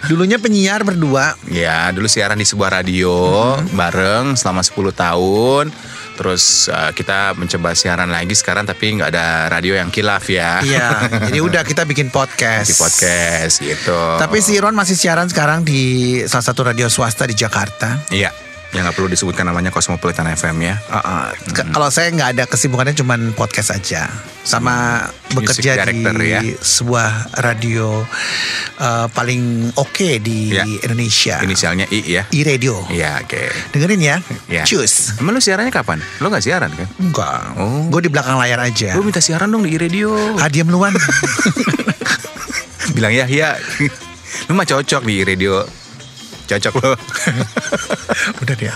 Dulunya 0.06 0.38
penyiar 0.38 0.82
berdua. 0.82 1.36
ya, 1.46 1.90
dulu 1.90 2.06
siaran 2.06 2.36
di 2.36 2.46
sebuah 2.46 2.82
radio 2.82 3.16
Mm-hmm. 3.54 3.74
bareng 3.74 4.26
selama 4.36 4.62
10 4.62 4.74
tahun. 4.94 5.66
Terus 6.14 6.70
uh, 6.70 6.94
kita 6.94 7.34
mencoba 7.34 7.74
siaran 7.74 8.06
lagi 8.08 8.32
sekarang 8.32 8.64
tapi 8.64 8.94
nggak 8.94 9.10
ada 9.10 9.50
radio 9.50 9.74
yang 9.74 9.90
kilaf 9.90 10.30
ya. 10.30 10.62
Iya, 10.62 10.90
jadi 11.28 11.40
udah 11.40 11.62
kita 11.62 11.84
bikin 11.84 12.08
podcast. 12.08 12.70
di 12.70 12.76
podcast 12.76 13.56
gitu. 13.58 13.98
Tapi 14.18 14.38
si 14.38 14.54
Ron 14.56 14.74
masih 14.74 14.94
siaran 14.94 15.26
sekarang 15.26 15.66
di 15.66 15.82
salah 16.24 16.46
satu 16.46 16.64
radio 16.64 16.86
swasta 16.86 17.26
di 17.26 17.34
Jakarta. 17.34 17.98
Iya. 18.08 18.30
Yang 18.74 18.84
nggak 18.84 18.94
perlu 18.94 19.06
disebutkan 19.08 19.46
namanya 19.46 19.70
Cosmopolitan 19.70 20.26
FM 20.28 20.58
ya. 20.60 20.76
Uh, 20.86 20.98
uh, 20.98 21.24
ke- 21.48 21.70
Kalau 21.70 21.88
saya 21.88 22.10
nggak 22.10 22.30
ada 22.34 22.44
kesibukannya 22.46 22.94
cuman 22.94 23.32
podcast 23.32 23.70
aja, 23.72 24.10
sama 24.42 25.06
Music 25.30 25.62
bekerja 25.62 25.72
di 25.72 25.78
director 25.80 26.16
ya. 26.20 26.40
sebuah 26.58 27.10
radio 27.40 28.02
uh, 28.78 29.08
paling 29.08 29.70
oke 29.74 30.18
di 30.20 30.52
Ya. 30.52 30.66
Indonesia. 30.66 31.38
Inisialnya 31.40 31.86
I 31.88 32.00
ya. 32.04 32.24
I 32.28 32.42
Radio. 32.44 32.82
Iya, 32.88 33.22
oke. 33.22 33.42
Dengerin 33.72 34.02
ya. 34.02 34.18
Ya. 34.48 34.64
Cus. 34.64 35.18
Emang 35.18 35.34
lu 35.34 35.40
siarannya 35.40 35.70
kapan? 35.70 36.02
Lu 36.18 36.28
nggak 36.28 36.42
siaran 36.42 36.70
kan? 36.70 36.90
Enggak. 36.98 37.40
Oh. 37.56 37.86
Gue 37.88 38.02
di 38.02 38.10
belakang 38.10 38.36
layar 38.36 38.58
aja. 38.60 38.94
Lu 38.94 39.02
minta 39.02 39.18
siaran 39.18 39.48
dong 39.48 39.62
di 39.62 39.78
radio. 39.78 40.10
Ah 40.36 40.50
diam 40.50 40.68
luan. 40.68 40.98
Bilang 42.92 43.14
ya, 43.14 43.26
ya. 43.26 43.54
Lu 44.48 44.54
mah 44.54 44.66
cocok 44.66 45.02
di 45.04 45.22
radio. 45.22 45.62
Cocok 46.48 46.74
lo. 46.84 46.92
udah 48.44 48.56
dia. 48.56 48.76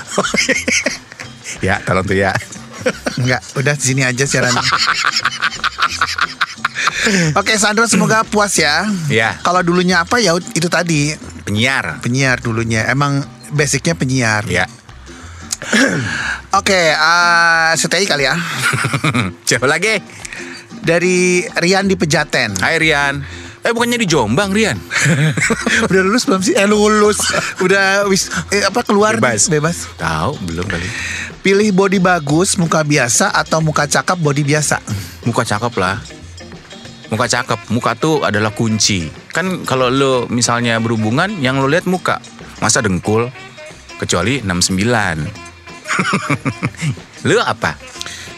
ya, 1.60 1.80
tolong 1.84 2.06
tuh 2.08 2.18
ya. 2.18 2.32
Enggak, 3.20 3.42
udah 3.58 3.74
di 3.76 3.84
sini 3.84 4.02
aja 4.06 4.24
siaran. 4.24 4.54
Oke 7.36 7.56
Sandro 7.56 7.88
semoga 7.88 8.24
puas 8.28 8.56
ya. 8.60 8.88
Ya. 9.08 9.40
Kalau 9.42 9.64
dulunya 9.64 10.04
apa 10.04 10.20
ya 10.20 10.36
itu 10.56 10.68
tadi 10.68 11.16
Penyiar. 11.48 12.04
penyiar 12.04 12.44
dulunya. 12.44 12.88
Emang 12.92 13.24
basicnya 13.52 13.96
penyiar. 13.96 14.44
Ya. 14.48 14.68
Oke, 16.54 16.94
eh 16.94 17.70
STI 17.76 18.06
kali 18.06 18.24
ya. 18.28 18.36
Siapa 19.48 19.66
lagi? 19.66 20.00
Dari 20.84 21.44
Rian 21.60 21.90
di 21.90 21.96
Pejaten. 21.98 22.62
Hai 22.62 22.78
Rian. 22.80 23.47
Eh 23.68 23.76
bukannya 23.76 24.00
di 24.00 24.08
Jombang 24.08 24.56
Rian? 24.56 24.80
Udah 25.92 26.02
lulus 26.08 26.24
belum 26.24 26.40
sih? 26.40 26.56
Eh 26.56 26.64
lulus. 26.64 27.20
Udah 27.60 28.08
wis 28.08 28.32
eh, 28.56 28.64
apa 28.64 28.80
keluar 28.80 29.20
Bebas. 29.20 29.52
Bebas. 29.52 29.92
Tahu 30.00 30.40
belum 30.48 30.64
kali. 30.64 30.88
Pilih 31.44 31.76
body 31.76 32.00
bagus, 32.00 32.56
muka 32.56 32.88
biasa 32.88 33.36
atau 33.36 33.60
muka 33.60 33.84
cakep 33.84 34.24
body 34.24 34.48
biasa? 34.48 34.80
Muka 35.28 35.44
cakep 35.44 35.84
lah. 35.84 36.00
Muka 37.12 37.28
cakep, 37.28 37.60
muka 37.76 37.92
tuh 38.00 38.24
adalah 38.24 38.56
kunci. 38.56 39.12
Kan 39.36 39.68
kalau 39.68 39.92
lo 39.92 40.32
misalnya 40.32 40.80
berhubungan, 40.80 41.36
yang 41.44 41.60
lo 41.60 41.68
lihat 41.68 41.92
muka. 41.92 42.24
Masa 42.64 42.80
dengkul? 42.80 43.28
Kecuali 44.00 44.48
69. 44.48 44.80
lo 47.28 47.44
apa? 47.44 47.76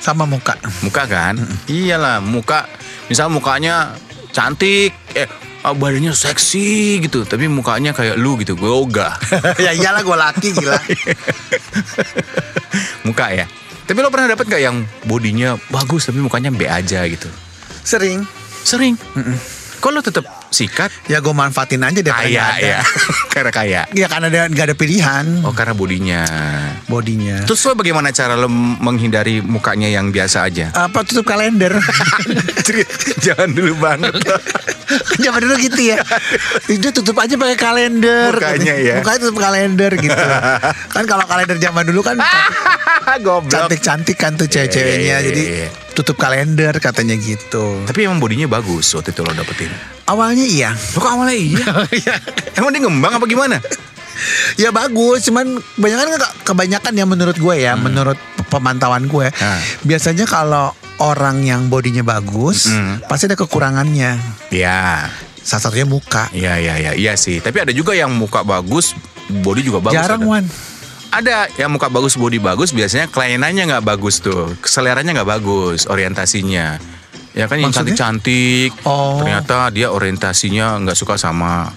Sama 0.02 0.26
muka. 0.26 0.58
Muka 0.82 1.06
kan? 1.06 1.38
Iyalah, 1.70 2.18
muka. 2.18 2.66
Misal 3.10 3.30
mukanya 3.30 3.94
cantik, 4.32 4.96
eh 5.18 5.28
ah, 5.66 5.76
badannya 5.76 6.16
seksi 6.16 7.04
gitu, 7.04 7.28
tapi 7.28 7.52
mukanya 7.52 7.92
kayak 7.92 8.16
lu 8.16 8.40
gitu, 8.40 8.56
gue 8.56 8.70
ogah. 8.70 9.20
ya 9.66 9.76
iyalah 9.76 10.02
gue 10.02 10.18
laki 10.18 10.48
gila. 10.56 10.80
muka 13.08 13.26
ya. 13.36 13.46
Tapi 13.90 13.98
lo 14.06 14.14
pernah 14.14 14.30
dapat 14.30 14.46
nggak 14.46 14.62
yang 14.62 14.86
bodinya 15.10 15.58
bagus 15.74 16.06
tapi 16.06 16.22
mukanya 16.22 16.54
B 16.54 16.70
aja 16.70 17.02
gitu? 17.10 17.26
Sering. 17.82 18.22
Sering. 18.62 18.94
Kok 19.82 19.90
lo 19.90 20.06
tetap 20.06 20.39
sikat? 20.50 20.90
Ya 21.06 21.20
gue 21.20 21.30
manfaatin 21.30 21.80
aja 21.80 22.00
deh 22.00 22.10
Kaya 22.10 22.58
ya, 22.58 22.80
karena 23.34 23.52
kaya. 23.52 23.82
Ya 23.92 24.06
kan 24.06 24.22
ada 24.22 24.46
nggak 24.46 24.66
ada 24.66 24.76
pilihan 24.76 25.26
Oh 25.42 25.54
karena 25.54 25.74
bodinya. 25.74 26.22
bodinya. 26.86 27.46
Terus 27.46 27.62
lo 27.64 27.74
bagaimana 27.74 28.10
cara 28.10 28.34
lo 28.34 28.50
menghindari 28.52 29.40
mukanya 29.40 29.88
yang 29.88 30.10
biasa 30.10 30.44
aja? 30.44 30.70
apa 30.72 31.02
tutup 31.02 31.26
kalender? 31.26 31.78
Jangan 33.26 33.50
dulu 33.52 33.74
banget. 33.78 34.14
Zaman 35.24 35.40
dulu 35.40 35.56
gitu 35.60 35.82
ya. 35.86 36.02
Itu 36.66 36.90
tutup 36.92 37.18
aja 37.20 37.38
pakai 37.38 37.56
kalender. 37.56 38.34
Mukanya 38.34 38.74
ya. 38.76 38.96
Mukanya 38.98 39.20
tutup 39.22 39.38
kalender 39.38 39.92
gitu. 39.96 40.18
kan 40.90 41.04
kalau 41.06 41.26
kalender 41.26 41.58
zaman 41.58 41.86
dulu 41.86 42.02
kan 42.02 42.18
Goblok. 43.22 43.50
cantik-cantik 43.50 44.18
kan 44.18 44.34
tuh 44.34 44.46
cewek-ceweknya. 44.46 45.18
Iya, 45.22 45.26
Jadi 45.26 45.42
iya, 45.42 45.58
iya. 45.66 45.70
tutup 45.94 46.18
kalender 46.18 46.74
katanya 46.78 47.14
gitu. 47.18 47.86
Tapi 47.86 48.06
emang 48.06 48.18
bodinya 48.18 48.50
bagus 48.50 48.90
waktu 48.94 49.14
itu 49.14 49.22
lo 49.22 49.30
dapetin. 49.32 49.70
Awalnya 50.06 50.39
iya. 50.42 50.70
Lo 50.72 51.00
kok 51.00 51.12
awalnya 51.12 51.36
iya? 52.00 52.16
emang 52.56 52.72
dia 52.72 52.82
ngembang 52.82 53.14
apa 53.16 53.26
gimana? 53.26 53.58
Ya 54.60 54.70
bagus, 54.70 55.24
cuman 55.24 55.64
kebanyakan 55.76 56.08
kebanyakan 56.44 56.92
ya 56.94 57.06
menurut 57.08 57.36
gue 57.36 57.56
ya, 57.56 57.80
menurut 57.80 58.20
pemantauan 58.48 59.08
gue, 59.08 59.32
Hmm. 59.32 59.60
Biasanya 59.82 60.28
kalau 60.28 60.76
orang 61.00 61.40
yang 61.42 61.72
bodinya 61.72 62.04
bagus, 62.04 62.68
Hmm. 62.68 63.00
pasti 63.08 63.32
ada 63.32 63.40
kekurangannya. 63.40 64.20
Ya, 64.52 65.08
Salah 65.40 65.72
satunya 65.72 65.88
muka. 65.88 66.28
iya, 66.30 66.60
iya, 66.60 66.76
iya, 66.76 66.92
iya 66.94 67.14
sih. 67.16 67.40
Tapi 67.40 67.64
ada 67.64 67.72
juga 67.72 67.96
yang 67.96 68.12
muka 68.12 68.44
bagus, 68.44 68.92
body 69.32 69.64
juga 69.64 69.80
bagus. 69.80 69.96
Jarang 69.96 70.20
ada. 70.20 70.28
Wan. 70.28 70.46
Ada 71.10 71.36
yang 71.56 71.72
muka 71.72 71.88
bagus, 71.88 72.14
body 72.14 72.38
bagus, 72.38 72.70
biasanya 72.70 73.08
klienannya 73.08 73.66
nggak 73.66 73.86
bagus 73.88 74.20
tuh, 74.20 74.52
seleranya 74.62 75.16
nggak 75.16 75.30
bagus, 75.32 75.88
orientasinya. 75.88 76.78
Ya 77.38 77.46
kan 77.46 77.62
yang 77.62 77.70
Maksudnya? 77.70 77.94
cantik-cantik, 77.94 78.72
Oh. 78.84 79.22
ternyata 79.22 79.70
dia 79.70 79.94
orientasinya 79.94 80.82
nggak 80.82 80.98
suka 80.98 81.14
sama 81.14 81.70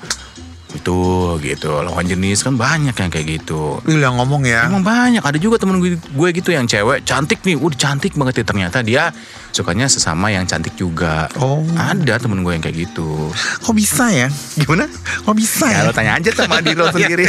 itu 0.72 0.98
gitu. 1.40 1.70
Lawan 1.80 2.04
jenis 2.04 2.42
kan 2.42 2.56
banyak 2.56 2.94
yang 2.96 3.10
kayak 3.12 3.26
gitu. 3.40 3.78
Lu 3.84 3.98
yang 4.00 4.16
ngomong 4.16 4.44
ya. 4.44 4.66
Emang 4.68 4.82
banyak, 4.82 5.20
ada 5.20 5.36
juga 5.36 5.60
temen 5.60 5.78
gue, 5.78 5.96
gue 5.96 6.28
gitu 6.32 6.50
yang 6.52 6.64
cewek 6.64 7.04
cantik 7.04 7.44
nih, 7.44 7.56
udah 7.56 7.76
cantik 7.76 8.12
banget 8.16 8.42
ya 8.42 8.44
ternyata 8.48 8.78
dia 8.80 9.12
sukanya 9.52 9.84
sesama 9.86 10.32
yang 10.32 10.48
cantik 10.48 10.72
juga. 10.74 11.28
Oh. 11.36 11.60
Ada 11.76 12.16
temen 12.20 12.40
gue 12.40 12.52
yang 12.56 12.64
kayak 12.64 12.88
gitu. 12.88 13.30
Kok 13.62 13.74
bisa 13.76 14.08
ya? 14.08 14.28
Gimana? 14.56 14.88
Kok 15.28 15.36
bisa 15.36 15.66
Ya 15.68 15.84
ya? 15.84 15.88
lo 15.88 15.92
tanya 15.92 16.16
aja 16.16 16.30
sama 16.32 16.64
diri 16.64 16.76
lo 16.76 16.88
sendiri. 16.94 17.28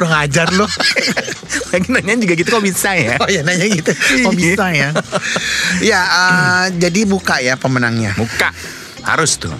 Udah 0.00 0.08
ngajar 0.08 0.48
lo. 0.56 0.64
Lagi 1.72 1.88
nanya 1.88 2.16
juga 2.16 2.34
gitu 2.36 2.48
kok 2.52 2.64
bisa 2.64 2.90
ya? 2.96 3.16
Oh 3.20 3.28
ya 3.28 3.40
nanya 3.44 3.64
gitu. 3.68 3.92
Kok 3.96 4.34
bisa 4.36 4.66
ya? 4.72 4.88
ya, 5.92 6.00
eh, 6.04 6.64
jadi 6.80 7.00
muka 7.08 7.40
ya 7.40 7.56
pemenangnya. 7.56 8.12
Muka 8.16 8.52
harus 9.04 9.36
tuh. 9.36 9.52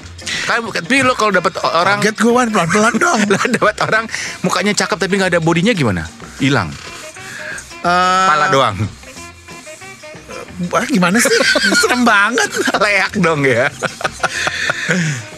Kan 0.42 0.58
tapi 0.66 1.00
lo 1.00 1.14
kalau 1.14 1.30
dapat 1.30 1.54
orang 1.62 1.98
Kaget 1.98 2.16
gue 2.18 2.32
Wan, 2.32 2.48
pelan-pelan 2.50 2.94
dong. 2.98 3.20
dapat 3.58 3.76
orang 3.82 4.04
mukanya 4.42 4.72
cakep 4.74 4.98
tapi 4.98 5.14
nggak 5.14 5.38
ada 5.38 5.40
bodinya 5.40 5.70
gimana? 5.70 6.02
Hilang. 6.38 6.70
Eh, 7.82 8.26
Pala 8.26 8.46
doang. 8.48 8.76
wah, 10.70 10.84
gimana 10.86 11.18
sih? 11.18 11.30
Serem 11.82 12.02
banget. 12.02 12.50
Leak 12.78 13.18
dong 13.18 13.42
ya. 13.42 13.66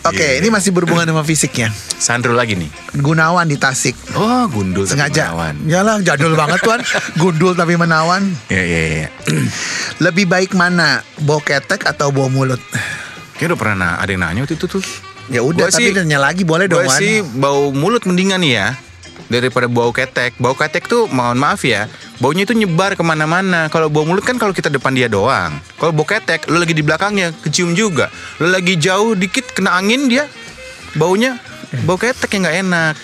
Oke, 0.04 0.20
Iya. 0.20 0.40
ini 0.40 0.48
masih 0.48 0.72
berhubungan 0.72 1.04
sama 1.06 1.22
fisiknya. 1.22 1.72
Sandro 1.96 2.36
lagi 2.36 2.56
nih. 2.56 2.68
Gunawan 2.94 3.48
di 3.48 3.56
Tasik. 3.56 3.96
Oh, 4.12 4.44
gundul 4.48 4.84
tapi 4.84 5.00
Sengaja. 5.00 5.32
menawan. 5.32 5.54
Yalah, 5.64 5.96
jadul 6.04 6.36
banget 6.36 6.60
tuan. 6.60 6.80
Gundul 7.20 7.56
tapi 7.56 7.76
menawan. 7.76 8.20
Iya, 8.48 8.62
iya, 8.62 8.80
iya. 8.84 9.08
Lebih 10.00 10.28
baik 10.28 10.52
mana? 10.52 11.00
Bau 11.24 11.40
ketek 11.40 11.84
atau 11.86 12.12
bau 12.12 12.28
mulut? 12.28 12.60
Kayaknya 13.44 13.60
udah 13.60 13.60
pernah 13.60 13.76
na- 13.76 13.98
ada 14.00 14.08
yang 14.08 14.22
nanya 14.24 14.40
waktu 14.48 14.56
itu 14.56 14.64
tuh. 14.64 14.80
Ya 15.28 15.44
udah, 15.44 15.68
Gua 15.68 15.72
tapi 15.72 15.84
sih- 15.84 15.92
nanya 15.92 16.16
lagi 16.16 16.48
boleh 16.48 16.64
dong, 16.64 16.80
Gue 16.80 16.96
sih 16.96 17.20
bau 17.20 17.68
mulut 17.76 18.08
mendingan 18.08 18.40
nih 18.40 18.52
ya 18.56 18.68
daripada 19.28 19.68
bau 19.68 19.92
ketek. 19.92 20.32
Bau 20.40 20.56
ketek 20.56 20.88
tuh 20.88 21.12
mohon 21.12 21.36
maaf 21.36 21.60
ya, 21.60 21.84
baunya 22.24 22.48
itu 22.48 22.56
nyebar 22.56 22.96
ke 22.96 23.04
mana-mana. 23.04 23.68
Kalau 23.68 23.92
bau 23.92 24.08
mulut 24.08 24.24
kan 24.24 24.40
kalau 24.40 24.56
kita 24.56 24.72
depan 24.72 24.96
dia 24.96 25.12
doang. 25.12 25.60
Kalau 25.76 25.92
bau 25.92 26.08
ketek, 26.08 26.48
lo 26.48 26.56
lagi 26.56 26.72
di 26.72 26.80
belakangnya 26.80 27.36
kecium 27.44 27.76
juga. 27.76 28.08
Lo 28.40 28.48
lagi 28.48 28.80
jauh 28.80 29.12
dikit 29.12 29.52
kena 29.52 29.76
angin 29.76 30.08
dia, 30.08 30.24
baunya 30.96 31.36
bau 31.84 32.00
ketek 32.00 32.32
yang 32.32 32.48
nggak 32.48 32.58
enak. 32.64 32.94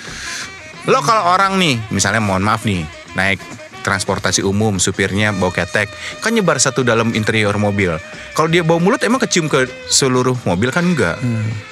Lo 0.88 1.04
kalau 1.04 1.36
orang 1.36 1.60
nih, 1.60 1.76
misalnya 1.92 2.24
mohon 2.24 2.40
maaf 2.40 2.64
nih, 2.64 2.80
naik 3.12 3.44
transportasi 3.80 4.40
umum 4.40 4.76
supirnya 4.76 5.30
bau 5.30 5.48
ketek 5.48 5.88
kan 6.18 6.30
nyebar 6.30 6.56
satu 6.56 6.80
dalam 6.80 7.10
interior 7.10 7.52
mobil 7.54 7.96
kalau 8.32 8.46
dia 8.46 8.60
bau 8.60 8.76
mulut 8.76 9.00
emang 9.00 9.18
kecium 9.18 9.46
ke 9.46 9.64
seluruh 9.86 10.36
mobil 10.42 10.68
kan 10.68 10.82
enggak 10.82 11.16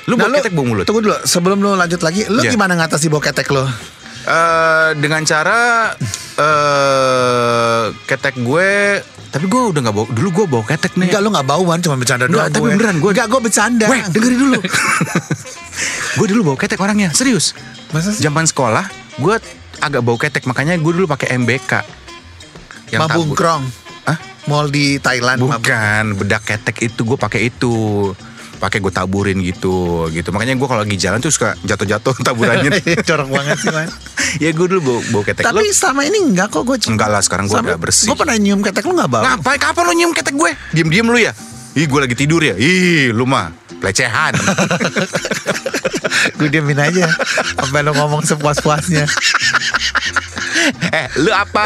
lu 0.05 0.15
Nah, 0.15 0.25
bau 0.25 0.35
ketek 0.35 0.53
bau 0.53 0.65
mulut 0.65 0.85
Tunggu 0.85 1.03
dulu, 1.03 1.17
sebelum 1.23 1.59
lu 1.59 1.73
lanjut 1.73 2.01
lagi, 2.01 2.25
lu 2.25 2.41
Iya. 2.41 2.51
gimana 2.51 2.75
ngatasi 2.75 3.07
bau 3.07 3.19
ketek 3.19 3.49
lu? 3.49 3.63
Eh, 4.21 4.91
dengan 4.97 5.23
cara 5.23 5.93
eh 6.69 7.85
ketek 8.05 8.37
gue 8.39 9.01
tapi 9.29 9.45
gue 9.45 9.63
udah 9.69 9.81
nggak 9.83 9.95
bau 9.95 10.07
dulu 10.07 10.29
gue 10.35 10.47
bau 10.49 10.63
ketek 10.63 10.93
nih 10.95 11.07
Enggak, 11.07 11.21
lu 11.21 11.29
gak 11.31 11.45
bauan, 11.45 11.79
cuma 11.79 11.95
bercanda 11.95 12.25
doang 12.25 12.49
tapi 12.49 12.61
gue. 12.63 12.71
beneran, 12.73 12.97
gue- 12.97 13.13
Enggak, 13.13 13.27
gue 13.27 13.41
bercanda. 13.43 13.85
Weh 13.87 14.01
dengerin 14.07 14.39
dulu 14.39 14.59
gue 16.19 16.27
dulu 16.27 16.41
bau 16.45 16.57
ketek 16.57 16.77
orangnya 16.77 17.13
serius 17.13 17.53
Masa 17.89 18.11
sih? 18.11 18.21
zaman 18.21 18.45
sekolah 18.45 18.85
gue 19.17 19.35
agak 19.79 20.01
bau 20.01 20.15
ketek 20.15 20.45
makanya 20.45 20.75
gue 20.75 20.93
dulu 20.93 21.07
pakai 21.07 21.35
MBK 21.37 21.73
yang 22.91 23.05
Mabung 23.05 23.31
tabur. 23.31 23.37
Krong. 23.37 23.65
Hah? 24.05 24.19
Mall 24.47 24.69
di 24.69 24.97
Thailand. 24.97 25.39
Mabung- 25.39 25.57
bukan 25.57 26.05
bedak 26.17 26.43
ketek 26.45 26.77
itu 26.83 27.01
gue 27.05 27.17
pakai 27.17 27.41
itu 27.47 27.75
pakai 28.59 28.83
gue 28.83 28.91
taburin 28.91 29.39
gitu 29.39 30.11
gitu 30.11 30.35
makanya 30.35 30.59
gue 30.59 30.67
kalau 30.67 30.83
lagi 30.83 30.99
jalan 30.99 31.23
tuh 31.23 31.31
suka 31.31 31.55
jatuh-jatuh 31.63 32.11
taburannya 32.27 32.83
Corok 33.07 33.31
banget 33.31 33.57
sih, 33.57 33.71
Man. 33.71 33.87
ya 34.43 34.51
gue 34.51 34.67
dulu 34.67 34.81
bau, 34.83 34.99
bau 35.13 35.23
ketek 35.23 35.47
Tapi 35.47 35.63
Lo- 35.63 35.71
sama 35.73 36.03
ini 36.03 36.19
enggak 36.19 36.51
kok 36.51 36.67
gue 36.67 36.75
Enggak 36.91 37.07
lah, 37.07 37.23
sekarang 37.23 37.47
gua 37.47 37.63
udah 37.63 37.79
bersih. 37.79 38.11
Gue 38.11 38.19
pernah 38.19 38.35
nyium 38.35 38.59
ketek 38.59 38.83
lu 38.83 38.99
gak 38.99 39.07
bau 39.07 39.23
Ngapain 39.23 39.63
kapan 39.63 39.83
lo 39.85 39.93
nyium 39.95 40.11
ketek 40.11 40.35
gue? 40.35 40.51
Diem-diem 40.75 41.07
lu 41.07 41.19
ya? 41.19 41.31
Ih 41.77 41.85
gue 41.85 42.01
lagi 42.01 42.17
tidur 42.17 42.41
ya? 42.41 42.55
Ih 42.57 43.13
lu 43.13 43.29
mah 43.29 43.53
pelecehan 43.79 44.35
Gue 46.39 46.49
diemin 46.51 46.81
aja 46.81 47.07
Sampai 47.59 47.85
lu 47.85 47.93
ngomong 47.95 48.25
sepuas-puasnya 48.25 49.05
eh, 50.93 51.07
lu 51.21 51.31
apa? 51.33 51.65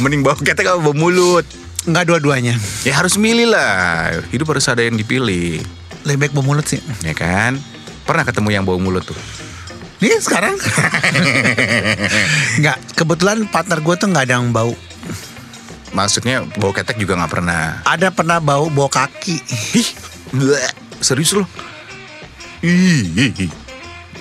Mending 0.00 0.24
bau 0.24 0.36
ketek 0.38 0.66
apa 0.66 0.80
bau 0.80 0.96
mulut? 0.96 1.46
Enggak 1.84 2.08
dua-duanya. 2.08 2.56
Ya 2.82 2.96
harus 2.96 3.20
milih 3.20 3.52
lah. 3.52 4.24
Hidup 4.32 4.56
harus 4.56 4.66
ada 4.72 4.80
yang 4.80 4.96
dipilih. 4.96 5.60
Lebih 6.08 6.18
baik 6.18 6.32
bau 6.32 6.44
mulut 6.44 6.64
sih. 6.64 6.80
Ya 7.04 7.12
kan? 7.12 7.60
Pernah 8.08 8.24
ketemu 8.24 8.48
yang 8.52 8.64
bau 8.64 8.80
mulut 8.80 9.04
tuh? 9.04 9.16
Nih 10.00 10.20
sekarang. 10.20 10.56
Enggak, 12.60 12.76
kebetulan 12.96 13.48
partner 13.48 13.78
gue 13.80 13.94
tuh 13.96 14.08
nggak 14.10 14.24
ada 14.28 14.34
yang 14.40 14.52
bau. 14.52 14.72
Maksudnya 15.94 16.42
bau 16.58 16.74
ketek 16.74 16.98
juga 16.98 17.14
nggak 17.14 17.32
pernah. 17.32 17.80
Ada 17.86 18.10
pernah 18.10 18.42
bau 18.42 18.66
bau 18.66 18.90
kaki. 18.90 19.38
Ih, 19.78 19.88
bleh. 20.34 20.58
serius 20.98 21.32
loh. 21.32 21.46
Ih. 22.60 23.30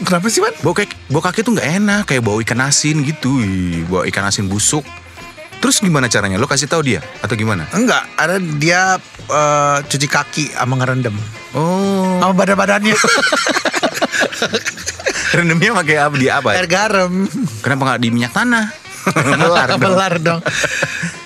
Kenapa 0.03 0.29
sih, 0.29 0.43
Man? 0.43 0.53
Bau 0.61 0.77
kaki, 0.77 0.93
bau 1.09 1.23
kaki 1.23 1.41
tuh 1.41 1.57
nggak 1.57 1.69
enak, 1.81 2.03
kayak 2.05 2.21
bau 2.21 2.37
ikan 2.45 2.61
asin 2.61 3.01
gitu. 3.01 3.41
Ih, 3.41 3.81
bau 3.89 4.05
ikan 4.05 4.29
asin 4.29 4.45
busuk. 4.45 4.85
Terus 5.57 5.79
gimana 5.79 6.11
caranya? 6.11 6.35
Lo 6.35 6.45
kasih 6.45 6.67
tahu 6.67 6.83
dia 6.83 6.99
atau 7.23 7.33
gimana? 7.39 7.63
Enggak, 7.71 8.03
ada 8.19 8.35
dia 8.37 8.99
eh, 9.31 9.77
cuci 9.81 10.07
kaki 10.11 10.45
sama 10.53 10.75
ngerendam. 10.77 11.15
Oh, 11.55 12.19
Sama 12.19 12.35
badan-badannya. 12.35 12.93
rendemnya 15.33 15.71
pakai 15.73 15.95
apa? 15.97 16.15
Di 16.19 16.27
apa? 16.29 16.49
Air 16.53 16.67
garam. 16.67 17.25
Kenapa 17.63 17.81
nggak 17.89 18.01
di 18.03 18.09
minyak 18.11 18.33
tanah? 18.35 18.65
Melar 19.39 19.67
dong. 19.71 19.81
Melar 19.81 20.13
dong. 20.27 20.41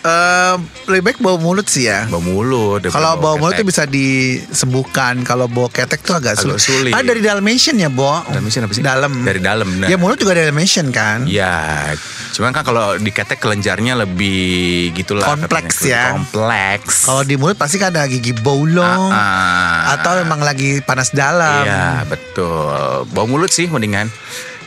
Eh, 0.07 0.55
lebih 0.87 1.03
baik 1.03 1.17
bau 1.19 1.35
mulut 1.35 1.67
sih 1.67 1.83
ya. 1.83 2.07
Bau 2.07 2.23
mulut. 2.23 2.79
Kalau 2.87 3.19
bau 3.19 3.35
mulut 3.35 3.51
ketek. 3.51 3.59
tuh 3.59 3.67
bisa 3.67 3.83
disembuhkan. 3.83 5.19
Kalau 5.21 5.51
bau 5.51 5.67
ketek 5.67 5.99
tuh 5.99 6.15
agak, 6.15 6.39
Agak 6.39 6.55
sulit. 6.55 6.63
sulit. 6.63 6.91
Ah 6.95 7.03
dari 7.03 7.19
Dalmatian 7.19 7.75
ya, 7.75 7.91
Bo. 7.91 8.23
Dalmatian 8.23 8.63
apa 8.63 8.73
sih? 8.73 8.83
Dalam. 8.83 9.11
Dari 9.21 9.41
dalam, 9.43 9.67
nah. 9.77 9.91
Ya 9.91 9.99
mulut 9.99 10.15
juga 10.15 10.31
Dalmatian 10.31 10.95
kan. 10.95 11.27
Ya, 11.27 11.91
cuman 12.31 12.55
kan 12.55 12.63
kalau 12.63 12.95
di 12.95 13.11
ketek 13.11 13.43
kelenjarnya 13.43 13.99
lebih 13.99 14.95
gitulah. 14.95 15.27
Kompleks 15.27 15.83
katanya. 15.83 15.91
ya. 15.91 16.03
Kompleks. 16.15 16.95
Kalau 17.03 17.23
di 17.27 17.35
mulut 17.35 17.57
pasti 17.59 17.75
kan 17.75 17.91
ada 17.91 18.07
gigi 18.07 18.31
bolong. 18.31 19.11
Ah, 19.11 19.91
ah. 19.91 19.99
Atau 19.99 20.23
memang 20.23 20.39
lagi 20.39 20.79
panas 20.79 21.11
dalam. 21.11 21.67
Iya, 21.67 22.07
betul. 22.07 23.03
Bau 23.11 23.27
mulut 23.27 23.51
sih 23.51 23.67
mendingan. 23.67 24.07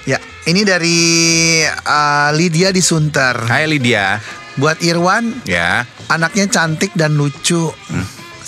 Ya, 0.04 0.16
ini 0.44 0.64
dari 0.64 1.00
uh, 1.64 2.28
Lydia 2.32 2.68
di 2.70 2.80
Sunter. 2.80 3.47
Hai 3.47 3.64
Lydia. 3.64 4.20
Buat 4.60 4.84
Irwan, 4.84 5.40
Ya. 5.48 5.88
anaknya 6.06 6.44
cantik 6.46 6.92
dan 6.92 7.16
lucu. 7.16 7.72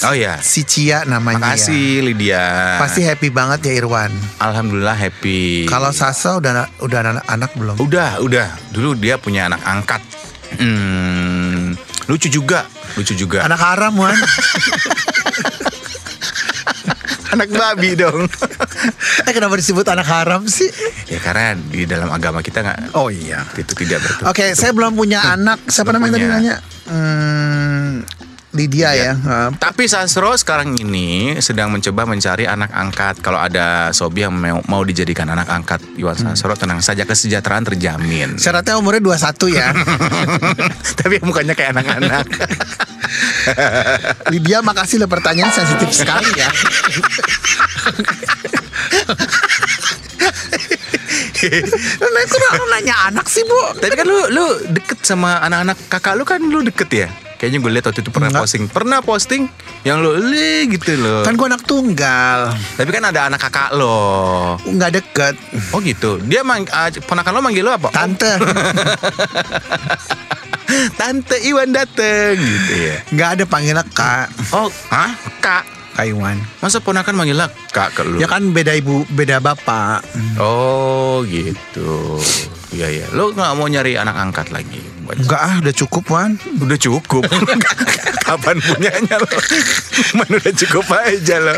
Oh 0.02 0.14
ya. 0.14 0.36
Si 0.38 0.60
Cia 0.62 1.04
namanya. 1.04 1.54
Makasih 1.54 2.02
Lydia. 2.02 2.76
Pasti 2.76 3.00
happy 3.00 3.30
banget 3.30 3.64
ya 3.64 3.72
Irwan. 3.78 4.12
Alhamdulillah 4.36 4.92
happy. 4.92 5.64
Kalau 5.64 5.88
Sasa 5.88 6.36
udah 6.36 6.68
udah 6.78 6.98
anak, 7.00 7.24
anak 7.24 7.50
belum? 7.54 7.76
udah, 7.78 8.20
udah. 8.20 8.48
Dulu 8.70 8.92
dia 8.94 9.16
punya 9.16 9.46
anak 9.46 9.62
angkat. 9.62 10.02
Hmm, 10.58 11.72
lucu 12.04 12.28
juga, 12.28 12.68
lucu 12.92 13.16
juga. 13.16 13.46
Anak 13.46 13.56
haram 13.56 13.96
Wan. 13.96 14.12
anak 17.32 17.48
babi 17.48 17.96
dong. 17.96 18.28
eh 19.26 19.32
kenapa 19.32 19.56
disebut 19.56 19.88
anak 19.88 20.06
haram 20.06 20.44
sih? 20.44 20.68
ya 21.08 21.18
karena 21.18 21.56
di 21.56 21.88
dalam 21.88 22.12
agama 22.12 22.44
kita 22.44 22.60
nggak 22.60 22.78
Oh 22.92 23.08
iya. 23.08 23.44
itu 23.56 23.72
tidak 23.72 24.04
betul. 24.04 24.24
Oke, 24.28 24.52
saya 24.52 24.76
belum 24.76 24.92
punya 24.92 25.32
anak. 25.32 25.64
Siapa 25.68 25.90
Belum 25.90 26.04
namanya 26.04 26.12
tadi 26.20 26.26
nanya? 26.28 26.56
Hmm, 26.86 28.04
Lydia 28.52 28.92
ya. 28.92 29.12
Uh, 29.16 29.48
Tapi 29.56 29.88
Sasro 29.88 30.36
sekarang 30.36 30.76
ini 30.76 31.40
sedang 31.40 31.72
mencoba 31.72 32.04
mencari 32.04 32.44
anak 32.44 32.68
angkat. 32.68 33.24
Kalau 33.24 33.40
ada 33.40 33.88
Sobi 33.96 34.28
yang 34.28 34.36
mau, 34.36 34.60
mau 34.68 34.82
dijadikan 34.84 35.24
anak 35.32 35.48
angkat 35.48 35.80
Iwan 35.96 36.16
Sasro, 36.20 36.52
tenang 36.52 36.84
saja 36.84 37.08
kesejahteraan 37.08 37.64
terjamin. 37.64 38.36
syaratnya 38.36 38.76
umurnya 38.76 39.00
21 39.00 39.56
ya. 39.56 39.72
Tapi 41.00 41.16
mukanya 41.24 41.56
kayak 41.56 41.80
anak-anak. 41.80 42.26
Lydia 44.32 44.62
makasih 44.62 45.02
lo 45.02 45.06
pertanyaan 45.06 45.52
sensitif 45.52 45.90
sekali 45.92 46.30
ya. 46.36 46.50
Nah, 51.42 52.22
itu 52.22 52.38
orang 52.38 52.70
nanya 52.70 52.94
anak 53.10 53.26
sih, 53.26 53.42
Bu. 53.42 53.74
Tapi 53.82 53.98
kan 53.98 54.06
lu 54.06 54.30
lu 54.30 54.46
deket 54.70 55.02
sama 55.02 55.42
anak-anak 55.42 55.74
kakak 55.90 56.14
lu 56.14 56.22
kan 56.22 56.38
lu 56.38 56.62
deket 56.62 56.86
ya? 56.94 57.08
Kayaknya 57.42 57.58
gue 57.58 57.70
lihat 57.74 57.86
waktu 57.90 58.00
itu 58.06 58.14
pernah 58.14 58.30
Enggak. 58.30 58.46
posting, 58.46 58.64
pernah 58.70 58.98
posting 59.02 59.42
yang 59.82 59.98
lu 59.98 60.14
le 60.14 60.70
gitu 60.70 60.94
loh. 60.94 61.26
Kan 61.26 61.34
gue 61.34 61.46
anak 61.50 61.66
tunggal. 61.66 62.54
Tapi 62.78 62.90
kan 62.94 63.10
ada 63.10 63.26
anak 63.26 63.42
kakak 63.42 63.74
lo. 63.74 64.54
Nggak 64.62 65.02
deket. 65.02 65.34
Oh 65.74 65.82
gitu. 65.82 66.22
Dia 66.22 66.46
mang, 66.46 66.62
ah, 66.70 66.86
ponakan 67.02 67.34
lo 67.34 67.42
manggil 67.42 67.66
lo 67.66 67.74
apa? 67.74 67.90
Tante. 67.90 68.38
Tante 70.96 71.36
Iwan 71.42 71.72
dateng 71.72 72.36
gitu 72.38 72.72
ya. 72.74 72.96
Nggak 73.12 73.28
ada 73.38 73.44
panggilnya 73.44 73.84
Kak. 73.84 74.28
Oh, 74.52 74.68
hah? 74.90 75.12
Kak. 75.40 75.64
Kak 75.92 76.08
Iwan. 76.08 76.40
Masa 76.64 76.80
ponakan 76.80 77.12
manggilnya 77.12 77.52
kak 77.68 77.92
ke 77.92 78.00
lu? 78.00 78.16
Ya 78.16 78.24
kan 78.24 78.40
beda 78.56 78.72
ibu, 78.72 79.04
beda 79.12 79.44
bapak. 79.44 80.00
Oh 80.40 81.20
gitu. 81.28 82.16
Iya 82.72 82.88
iya. 82.88 83.06
Lo 83.12 83.36
nggak 83.36 83.52
mau 83.60 83.68
nyari 83.68 84.00
anak 84.00 84.16
angkat 84.16 84.48
lagi? 84.56 84.80
Enggak 85.12 85.40
ah, 85.44 85.54
udah 85.60 85.74
cukup 85.76 86.04
Wan. 86.08 86.40
Udah 86.56 86.78
cukup. 86.80 87.28
Kapan 88.26 88.56
punyanya 88.64 89.20
lo? 89.20 89.36
Man 90.16 90.28
udah 90.32 90.54
cukup 90.56 90.86
aja 90.96 91.36
lo. 91.36 91.56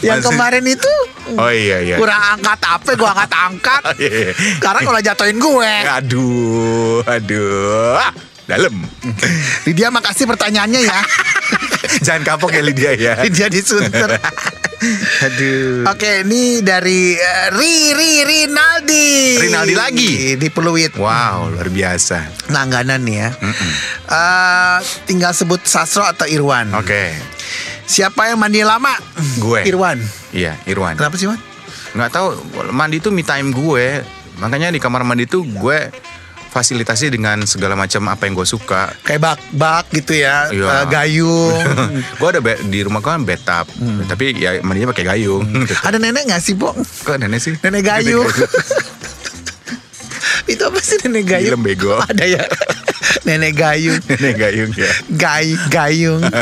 Yang 0.00 0.24
Masih- 0.24 0.28
kemarin 0.32 0.64
itu 0.64 0.92
Oh 1.36 1.50
iya 1.50 1.80
iya. 1.80 1.96
kurang 1.96 2.20
angkat 2.20 2.60
apa? 2.60 2.90
Gue 2.94 3.08
angkat-angkat. 3.08 3.82
Iya, 3.94 4.10
iya. 4.10 4.32
Sekarang 4.58 4.82
kalau 4.84 5.00
jatuhin 5.00 5.38
gue. 5.38 5.72
Aduh, 5.86 7.00
aduh. 7.06 7.94
Ah, 7.96 8.12
dalam. 8.44 8.74
Lydia 9.66 9.88
makasih 9.88 10.28
pertanyaannya 10.28 10.80
ya. 10.84 11.00
Jangan 12.06 12.22
kapok 12.26 12.52
ya 12.52 12.62
Lydia 12.64 12.92
ya. 12.96 13.12
Lydia 13.22 13.46
disunter. 13.48 14.18
Aduh. 15.24 15.88
Oke, 15.88 16.28
ini 16.28 16.60
dari 16.60 17.16
eh, 17.16 17.48
Ri 17.54 17.96
Ri 17.96 18.10
Rinaldi. 18.26 19.40
Rinaldi 19.40 19.74
lagi? 19.78 20.10
Di 20.36 20.48
Peluit. 20.52 20.92
Wow, 21.00 21.56
luar 21.56 21.72
biasa. 21.72 22.52
Langganan 22.52 23.00
nih 23.00 23.16
ya. 23.24 23.30
Eh, 24.12 24.78
tinggal 25.08 25.32
sebut 25.32 25.64
Sasro 25.64 26.04
atau 26.04 26.28
Irwan. 26.28 26.68
Oke. 26.76 27.33
Siapa 27.84 28.26
yang 28.26 28.36
mandi 28.36 28.60
lama? 28.60 28.90
Gue. 29.36 29.64
Irwan. 29.64 29.96
Iya, 30.30 30.56
Irwan. 30.64 30.94
Kenapa 30.94 31.14
sih, 31.14 31.26
Wan? 31.26 31.38
nggak 31.94 32.10
tahu 32.10 32.26
mandi 32.68 32.98
itu 32.98 33.08
me 33.08 33.22
time 33.22 33.48
gue 33.48 34.02
makanya 34.34 34.68
di 34.68 34.76
kamar 34.76 35.00
mandi 35.00 35.24
itu 35.24 35.40
gue 35.46 35.88
fasilitasi 36.50 37.06
dengan 37.06 37.38
segala 37.44 37.74
macam 37.74 38.02
apa 38.08 38.24
yang 38.24 38.34
gue 38.34 38.44
suka 38.44 38.88
Kayak 39.02 39.20
bak-bak 39.24 39.84
gitu 39.92 40.12
ya. 40.16 40.48
Iya. 40.50 40.66
Eh, 40.66 40.84
gayung. 40.86 41.58
gue 42.18 42.28
ada 42.28 42.38
be- 42.38 42.60
di 42.64 42.78
rumah 42.80 42.98
gue 42.98 43.08
kan 43.08 43.22
bathtub 43.22 43.64
tapi 44.06 44.34
ya 44.34 44.58
mandinya 44.60 44.90
pakai 44.90 45.04
gayung 45.04 45.42
Ada 45.82 45.96
nenek 45.96 46.26
gak 46.26 46.40
sih, 46.40 46.54
Bong? 46.54 46.74
kok 46.78 47.14
nenek 47.14 47.38
sih 47.38 47.54
Nenek 47.58 47.80
gayung. 47.80 48.26
Itu 50.50 50.60
apa 50.64 50.78
sih 50.78 50.96
nenek 51.00 51.22
gayung? 51.26 51.48
Film 51.48 51.62
bego. 51.62 51.94
Ada 52.00 52.24
ya. 52.26 52.42
nenek 53.26 53.52
gayung. 53.52 54.00
nenek 54.10 54.34
gayung 54.34 54.70
ya 54.70 54.90
Gay, 55.10 55.46
gayung. 55.68 56.22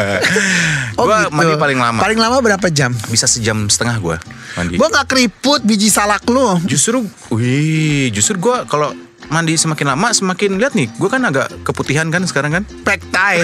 Oh, 0.92 1.08
Gua 1.08 1.24
mandi 1.28 1.56
paling 1.56 1.76
lama. 1.76 1.96
Paling 1.98 2.16
lama 2.16 2.37
berapa 2.38 2.68
jam? 2.68 2.92
bisa 3.06 3.24
sejam 3.24 3.64
setengah 3.64 3.96
gue 3.98 4.16
mandi 4.52 4.76
Gua 4.76 4.87
nggak 4.87 5.08
keriput 5.08 5.61
biji 5.62 5.88
salak 5.88 6.20
lu. 6.26 6.61
justru 6.62 7.00
wih 7.28 8.12
justru 8.12 8.37
gue 8.37 8.56
kalau 8.66 8.92
mandi 9.26 9.56
semakin 9.56 9.88
lama 9.88 10.12
semakin 10.12 10.56
lihat 10.56 10.72
nih 10.72 10.92
gue 10.92 11.08
kan 11.08 11.24
agak 11.24 11.48
keputihan 11.62 12.04
kan 12.06 12.20
sekarang 12.22 12.52
kan 12.52 12.64
Pektai. 12.85 13.40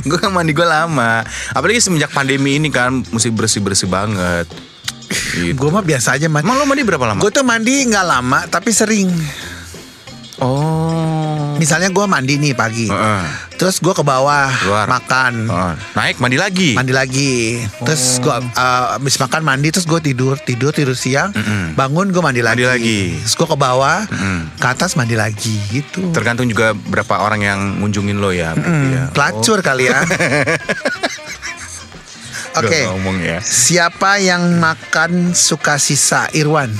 gue 0.00 0.14
kan 0.16 0.30
mandi 0.30 0.52
gue 0.52 0.62
lama 0.62 1.26
apalagi 1.50 1.80
semenjak 1.80 2.10
pandemi 2.10 2.54
ini 2.54 2.70
kan 2.70 3.02
mesti 3.04 3.28
bersih 3.28 3.58
bersih 3.58 3.86
banget 3.86 4.46
gitu. 5.34 5.54
Gue 5.56 5.68
mah 5.68 5.82
biasa 5.82 6.14
aja 6.14 6.26
mandi. 6.26 6.46
Emang 6.46 6.56
lo 6.56 6.64
mandi 6.64 6.82
berapa 6.82 7.02
lama? 7.04 7.18
Gue 7.18 7.30
tuh 7.30 7.42
mandi 7.42 7.82
nggak 7.84 8.06
lama 8.08 8.46
tapi 8.46 8.70
sering. 8.70 9.10
Oh. 10.36 11.23
Misalnya 11.56 11.88
gue 11.88 12.04
mandi 12.04 12.34
nih 12.36 12.52
pagi. 12.52 12.86
Heeh. 12.86 13.22
Terus 13.54 13.78
gue 13.78 13.90
ke 13.90 14.00
bawah 14.00 14.50
Keluar. 14.56 14.86
makan. 14.86 15.34
Oh, 15.46 15.72
naik 15.94 16.18
mandi 16.18 16.34
lagi. 16.34 16.70
Mandi 16.72 16.90
lagi. 16.90 17.58
Terus 17.80 18.18
gue 18.18 18.30
uh, 18.30 18.94
abis 18.94 19.16
makan 19.16 19.40
mandi 19.40 19.68
terus 19.68 19.84
gue 19.84 20.00
tidur 20.00 20.34
tidur 20.36 20.70
tidur 20.70 20.92
siang. 20.92 21.30
Mm-mm. 21.30 21.72
Bangun 21.72 22.08
gue 22.08 22.20
mandi 22.20 22.40
lagi. 22.40 22.60
Mandi 22.60 22.68
lagi. 22.68 23.00
Terus 23.20 23.34
gue 23.36 23.46
ke 23.46 23.56
bawah 23.56 23.98
Mm-mm. 24.04 24.38
ke 24.56 24.66
atas 24.66 24.94
mandi 24.94 25.14
lagi 25.14 25.54
gitu. 25.70 26.10
Tergantung 26.10 26.46
juga 26.46 26.72
berapa 26.74 27.20
orang 27.20 27.40
yang 27.40 27.60
ngunjungin 27.78 28.16
lo 28.16 28.30
ya. 28.30 28.52
berarti 28.52 28.66
Hmm, 28.66 28.90
ya. 28.90 29.04
pelacur 29.10 29.58
kali 29.60 29.86
ya. 29.86 30.02
Oh, 32.52 32.60
Oke. 32.60 32.80
ngomong 32.86 33.18
ya. 33.18 33.38
Siapa 33.40 34.18
yang 34.18 34.58
makan 34.58 35.30
suka 35.32 35.74
sisa 35.76 36.26
Irwan? 36.30 36.70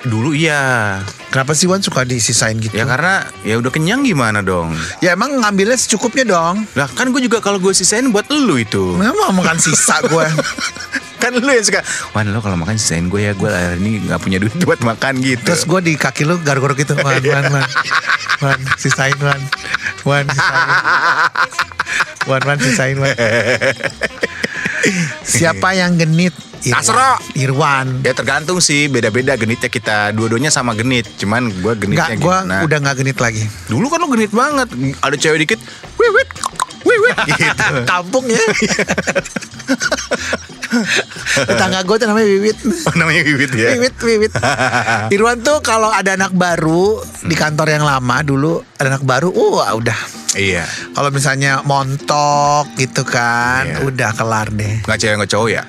Dulu 0.00 0.32
iya. 0.32 0.98
Kenapa 1.30 1.54
sih 1.54 1.70
Wan 1.70 1.78
suka 1.78 2.02
disisain 2.02 2.58
gitu? 2.58 2.74
Ya 2.74 2.82
karena 2.82 3.22
ya 3.46 3.62
udah 3.62 3.70
kenyang 3.70 4.02
gimana 4.02 4.42
dong. 4.42 4.74
Ya 4.98 5.14
emang 5.14 5.38
ngambilnya 5.38 5.78
secukupnya 5.78 6.26
dong. 6.26 6.66
Lah 6.74 6.90
kan 6.90 7.14
gue 7.14 7.22
juga 7.22 7.38
kalau 7.38 7.62
gue 7.62 7.70
sisain 7.70 8.02
buat 8.10 8.26
lu 8.34 8.58
itu. 8.58 8.98
Memang 8.98 9.14
mau 9.14 9.32
makan 9.38 9.62
sisa 9.62 10.02
gue. 10.10 10.26
kan 11.20 11.36
lu 11.36 11.52
yang 11.52 11.62
suka 11.62 11.84
Wan 12.16 12.32
lo 12.32 12.40
kalau 12.40 12.56
makan 12.56 12.80
sisain 12.80 13.06
gue 13.12 13.20
ya 13.20 13.36
Gue 13.36 13.52
hari 13.52 13.76
ini 13.76 14.00
gak 14.08 14.24
punya 14.24 14.40
duit 14.40 14.56
buat 14.64 14.80
makan 14.80 15.20
gitu 15.20 15.44
Terus 15.44 15.68
gue 15.68 15.80
di 15.84 15.92
kaki 15.94 16.24
lu 16.24 16.40
garuk-garuk 16.40 16.80
gitu 16.80 16.96
Wan, 16.96 17.20
wan, 17.36 17.44
wan 17.52 17.68
Wan, 18.40 18.58
sisain 18.80 19.12
Wan 19.20 19.36
Wan, 20.08 20.24
sisain 20.24 20.64
Wan, 22.28 22.40
wan, 22.48 22.58
sisain 22.58 22.96
Wan 22.96 23.12
Siapa 25.28 25.76
yang 25.76 26.00
genit? 26.00 26.32
Tasro. 26.62 27.16
Irwan. 27.32 28.04
Ya 28.04 28.12
tergantung 28.12 28.60
sih. 28.60 28.86
Beda-beda 28.86 29.32
genitnya 29.34 29.66
kita. 29.66 30.12
Dua-duanya 30.12 30.48
sama 30.48 30.72
genit. 30.72 31.08
Cuman 31.16 31.48
gue 31.50 31.72
genitnya 31.74 32.12
Enggak, 32.12 32.20
gue 32.20 32.36
gimana. 32.44 32.56
udah 32.62 32.78
gak 32.82 32.96
genit 32.98 33.18
lagi. 33.18 33.44
Dulu 33.66 33.86
kan 33.86 33.98
lo 33.98 34.08
genit 34.08 34.28
banget. 34.30 34.68
Ada 35.00 35.16
cewek 35.16 35.38
dikit 35.40 35.60
Wiwit 35.96 36.28
Wiwit. 36.80 37.16
Gitu. 37.30 37.66
Kampung 37.84 38.24
ya. 38.26 38.40
Tetangga 41.40 41.82
gue 41.82 41.96
tuh 41.98 42.06
namanya 42.06 42.26
Wiwit. 42.26 42.58
Oh, 42.86 42.94
namanya 42.94 43.20
Wiwit 43.20 43.50
ya? 43.52 43.74
Wiwit, 43.74 43.94
Wiwit. 43.98 44.32
Irwan 45.14 45.40
tuh 45.40 45.58
kalau 45.60 45.90
ada 45.90 46.14
anak 46.14 46.30
baru 46.30 47.02
Di 47.20 47.34
kantor 47.34 47.66
yang 47.70 47.82
lama 47.82 48.22
dulu 48.22 48.62
Ada 48.78 48.96
anak 48.96 49.04
baru 49.04 49.28
Wah 49.30 49.74
udah. 49.74 49.98
Iya. 50.30 50.62
Kalau 50.94 51.10
misalnya 51.10 51.60
montok 51.64 52.70
gitu 52.76 53.02
kan 53.02 53.66
Iya. 53.66 53.76
Udah 53.82 54.10
kelar 54.14 54.48
deh. 54.50 54.78
Nggak 54.86 54.98
cewek 54.98 55.14
nggak 55.18 55.30
cowok 55.30 55.50
ya 55.50 55.62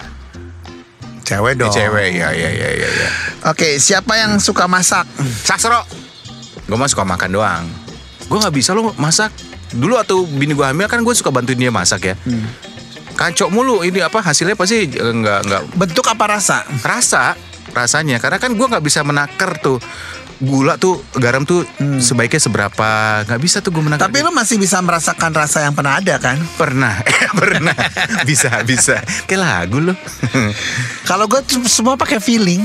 Cewek 1.22 1.54
Ini 1.56 1.62
dong 1.62 1.72
cewek 1.72 2.10
ya 2.18 2.30
ya 2.34 2.50
ya 2.50 2.70
ya, 2.76 2.90
ya. 2.90 3.10
Oke 3.48 3.78
siapa 3.78 4.18
yang 4.18 4.38
suka 4.38 4.66
masak? 4.66 5.06
Sasro. 5.46 5.82
Gue 6.66 6.78
mah 6.78 6.90
suka 6.90 7.04
makan 7.04 7.30
doang. 7.32 7.64
Gue 8.28 8.38
nggak 8.40 8.56
bisa 8.56 8.72
lo 8.72 8.92
masak. 8.96 9.32
Dulu 9.72 9.96
atau 9.96 10.28
bini 10.28 10.52
gue 10.52 10.66
hamil 10.66 10.88
kan 10.88 11.00
gue 11.00 11.16
suka 11.16 11.32
bantuin 11.32 11.60
dia 11.60 11.72
masak 11.72 12.12
ya. 12.12 12.16
Kacok 13.16 13.54
mulu 13.54 13.84
ini 13.86 14.02
apa 14.02 14.20
hasilnya 14.20 14.58
pasti 14.58 14.88
nggak 14.90 15.40
nggak 15.46 15.62
Bentuk 15.78 16.06
apa 16.10 16.38
rasa? 16.38 16.66
rasa. 16.82 17.38
Rasanya 17.72 18.20
karena 18.20 18.36
kan 18.36 18.52
gue 18.52 18.68
nggak 18.68 18.84
bisa 18.84 19.00
menaker 19.06 19.56
tuh 19.64 19.80
gula 20.42 20.76
tuh 20.82 21.06
garam 21.16 21.46
tuh 21.46 21.64
sebaiknya 22.02 22.42
seberapa? 22.42 23.22
Nggak 23.30 23.42
bisa 23.42 23.58
tuh 23.62 23.70
gue 23.70 23.84
menaker 23.86 24.10
Tapi 24.10 24.26
lu 24.26 24.34
masih 24.34 24.58
bisa 24.58 24.82
merasakan 24.82 25.32
rasa 25.32 25.64
yang 25.64 25.78
pernah 25.78 26.02
ada 26.02 26.18
kan? 26.18 26.38
pernah. 26.58 26.98
Pernah. 27.32 27.72
Bisa 28.28 28.60
bisa. 28.68 29.00
Kayak 29.24 29.42
lagu 29.48 29.80
lo 29.80 29.96
Kalau 31.10 31.32
gue 31.32 31.40
semua 31.64 31.96
pakai 31.96 32.20
feeling. 32.20 32.60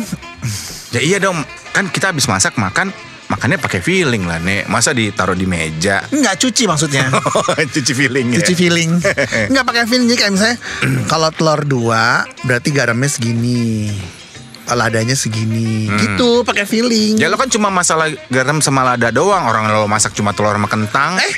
Ya 0.91 0.99
iya 0.99 1.19
dong. 1.23 1.39
Kan 1.71 1.87
kita 1.87 2.11
habis 2.11 2.27
masak 2.27 2.59
makan 2.59 2.91
makannya 3.31 3.63
pakai 3.63 3.79
feeling 3.79 4.27
lah 4.27 4.43
nek. 4.43 4.67
Masa 4.67 4.91
ditaruh 4.91 5.39
di 5.39 5.47
meja? 5.47 6.03
Nggak 6.11 6.35
cuci 6.43 6.67
maksudnya. 6.67 7.15
Cuci 7.75 7.93
feeling 7.95 8.35
ya? 8.35 8.43
Cuci 8.43 8.55
feeling. 8.59 8.91
Nggak 9.55 9.65
pakai 9.65 9.83
feeling. 9.87 10.07
Jadi 10.11 10.19
kayak 10.19 10.33
misalnya 10.35 10.59
Kalau 11.07 11.29
telur 11.31 11.61
dua 11.63 12.27
Berarti 12.43 12.69
garamnya 12.75 13.11
segini 13.11 13.95
Ladanya 14.67 15.15
segini. 15.15 15.87
Gitu 15.87 16.43
pakai 16.43 16.67
feeling. 16.67 17.21
Ya 17.21 17.31
lo 17.31 17.39
kan 17.39 17.47
cuma 17.47 17.71
masalah 17.71 18.11
garam 18.27 18.59
sama 18.59 18.83
lada 18.83 19.15
doang. 19.15 19.47
Orang 19.47 19.71
lo 19.71 19.87
masak 19.87 20.15
cuma 20.15 20.35
telur 20.35 20.55
sama 20.55 20.67
kentang. 20.67 21.23
Eh 21.23 21.35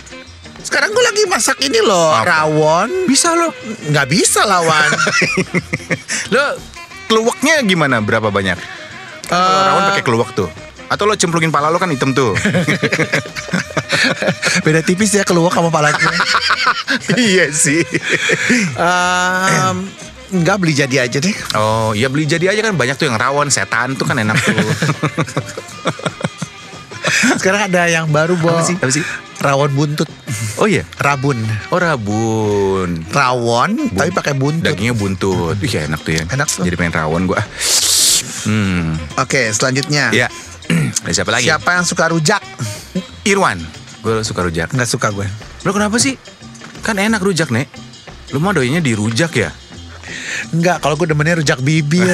sekarang 0.58 0.90
gue 0.90 1.04
lagi 1.06 1.22
masak 1.30 1.58
ini 1.62 1.78
loh 1.80 2.12
Apa? 2.12 2.44
Rawon. 2.44 3.06
Bisa 3.06 3.32
lo. 3.36 3.52
Nggak 3.88 4.06
bisa 4.10 4.42
lawan. 4.44 4.90
Lo 6.34 6.44
keluaknya 7.08 7.62
gimana? 7.64 8.02
Berapa 8.04 8.28
banyak? 8.28 8.58
Kalau 9.28 9.60
rawon 9.64 9.82
pakai 9.92 10.04
keluak 10.04 10.30
tuh? 10.34 10.50
Atau 10.88 11.04
lo 11.04 11.12
cemplungin 11.12 11.52
pala 11.52 11.68
lo 11.68 11.76
kan 11.76 11.92
hitam 11.92 12.16
tuh? 12.16 12.32
Beda 14.64 14.80
tipis 14.80 15.12
ya 15.12 15.22
keluar 15.24 15.52
sama 15.52 15.68
palanya. 15.68 16.00
Iya 17.16 17.52
sih. 17.52 17.84
Em, 18.76 19.76
Nggak 20.28 20.56
beli 20.60 20.76
jadi 20.76 21.08
aja 21.08 21.18
deh. 21.24 21.36
Oh 21.56 21.96
ya 21.96 22.12
beli 22.12 22.28
jadi 22.28 22.52
aja 22.52 22.60
kan 22.60 22.76
banyak 22.76 23.00
tuh 23.00 23.08
yang 23.08 23.16
rawon 23.16 23.48
setan 23.48 23.96
tuh 23.96 24.04
kan 24.04 24.20
enak 24.20 24.36
tuh. 24.36 24.52
Sekarang 27.40 27.72
ada 27.72 27.88
yang 27.88 28.12
baru 28.12 28.36
Bo 28.36 28.52
Apa 28.52 28.60
sih? 28.60 28.76
Apa 28.76 28.92
sih? 28.92 29.00
Rawon 29.40 29.72
buntut. 29.72 30.10
Oh 30.60 30.68
iya? 30.68 30.84
Rabun. 31.00 31.40
Oh 31.72 31.80
rabun. 31.80 33.08
Rawon 33.08 33.88
Tapi 33.94 34.10
pakai 34.12 34.34
buntut. 34.36 34.68
Dagingnya 34.68 34.92
buntut. 34.92 35.56
Ih 35.64 35.88
enak 35.88 36.00
tuh 36.04 36.12
ya. 36.12 36.22
Enak 36.28 36.48
tuh. 36.50 36.62
jadi 36.68 36.76
pengen 36.76 36.94
rawon 37.00 37.24
gua. 37.24 37.40
Hmm. 38.44 39.00
Oke 39.16 39.48
selanjutnya. 39.56 40.12
Ya 40.12 40.28
ada 41.08 41.12
siapa 41.16 41.32
lagi? 41.32 41.48
Siapa 41.48 41.70
yang 41.72 41.86
suka 41.88 42.12
rujak? 42.12 42.44
Irwan. 43.24 43.56
Gue 44.04 44.20
suka 44.20 44.44
rujak. 44.44 44.76
Nggak 44.76 44.90
suka 44.92 45.08
gue. 45.08 45.24
Lo 45.64 45.72
kenapa 45.72 45.96
sih? 45.96 46.20
Kan 46.84 47.00
enak 47.00 47.24
rujak 47.24 47.48
nek. 47.48 47.72
Lu 48.36 48.44
mau 48.44 48.52
doyanya 48.52 48.84
di 48.84 48.92
rujak 48.92 49.32
ya 49.32 49.48
Enggak, 50.50 50.80
kalau 50.80 50.94
gue 50.94 51.06
demennya 51.06 51.36
rujak 51.36 51.60
bibir. 51.60 52.08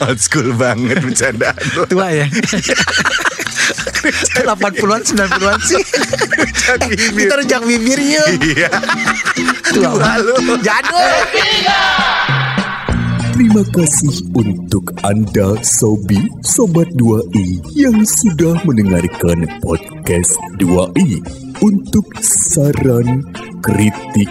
Old 0.00 0.18
school 0.18 0.52
banget 0.52 1.00
bercandaan 1.00 1.56
lo. 1.74 1.84
Tua 1.86 2.08
ya. 2.10 2.26
80-an 4.36 5.00
90-an 5.02 5.58
sih. 5.60 5.82
Rujak 6.34 6.76
Eh, 6.82 6.88
bibir. 6.90 7.24
kita 7.24 7.34
rujak 7.40 7.62
bibir 7.62 7.98
yuk. 7.98 8.28
Iya. 8.44 8.68
Tua 9.70 10.12
lu. 10.18 10.34
Jadul. 10.60 11.12
Terima 13.34 13.66
kasih 13.66 14.14
untuk 14.30 14.94
Anda 15.02 15.58
Sobi 15.60 16.22
Sobat 16.40 16.86
2i 16.94 17.58
yang 17.74 17.98
sudah 18.06 18.54
mendengarkan 18.62 19.42
podcast 19.58 20.30
2i. 20.54 21.18
Untuk 21.58 22.04
saran, 22.20 23.26
kritik, 23.58 24.30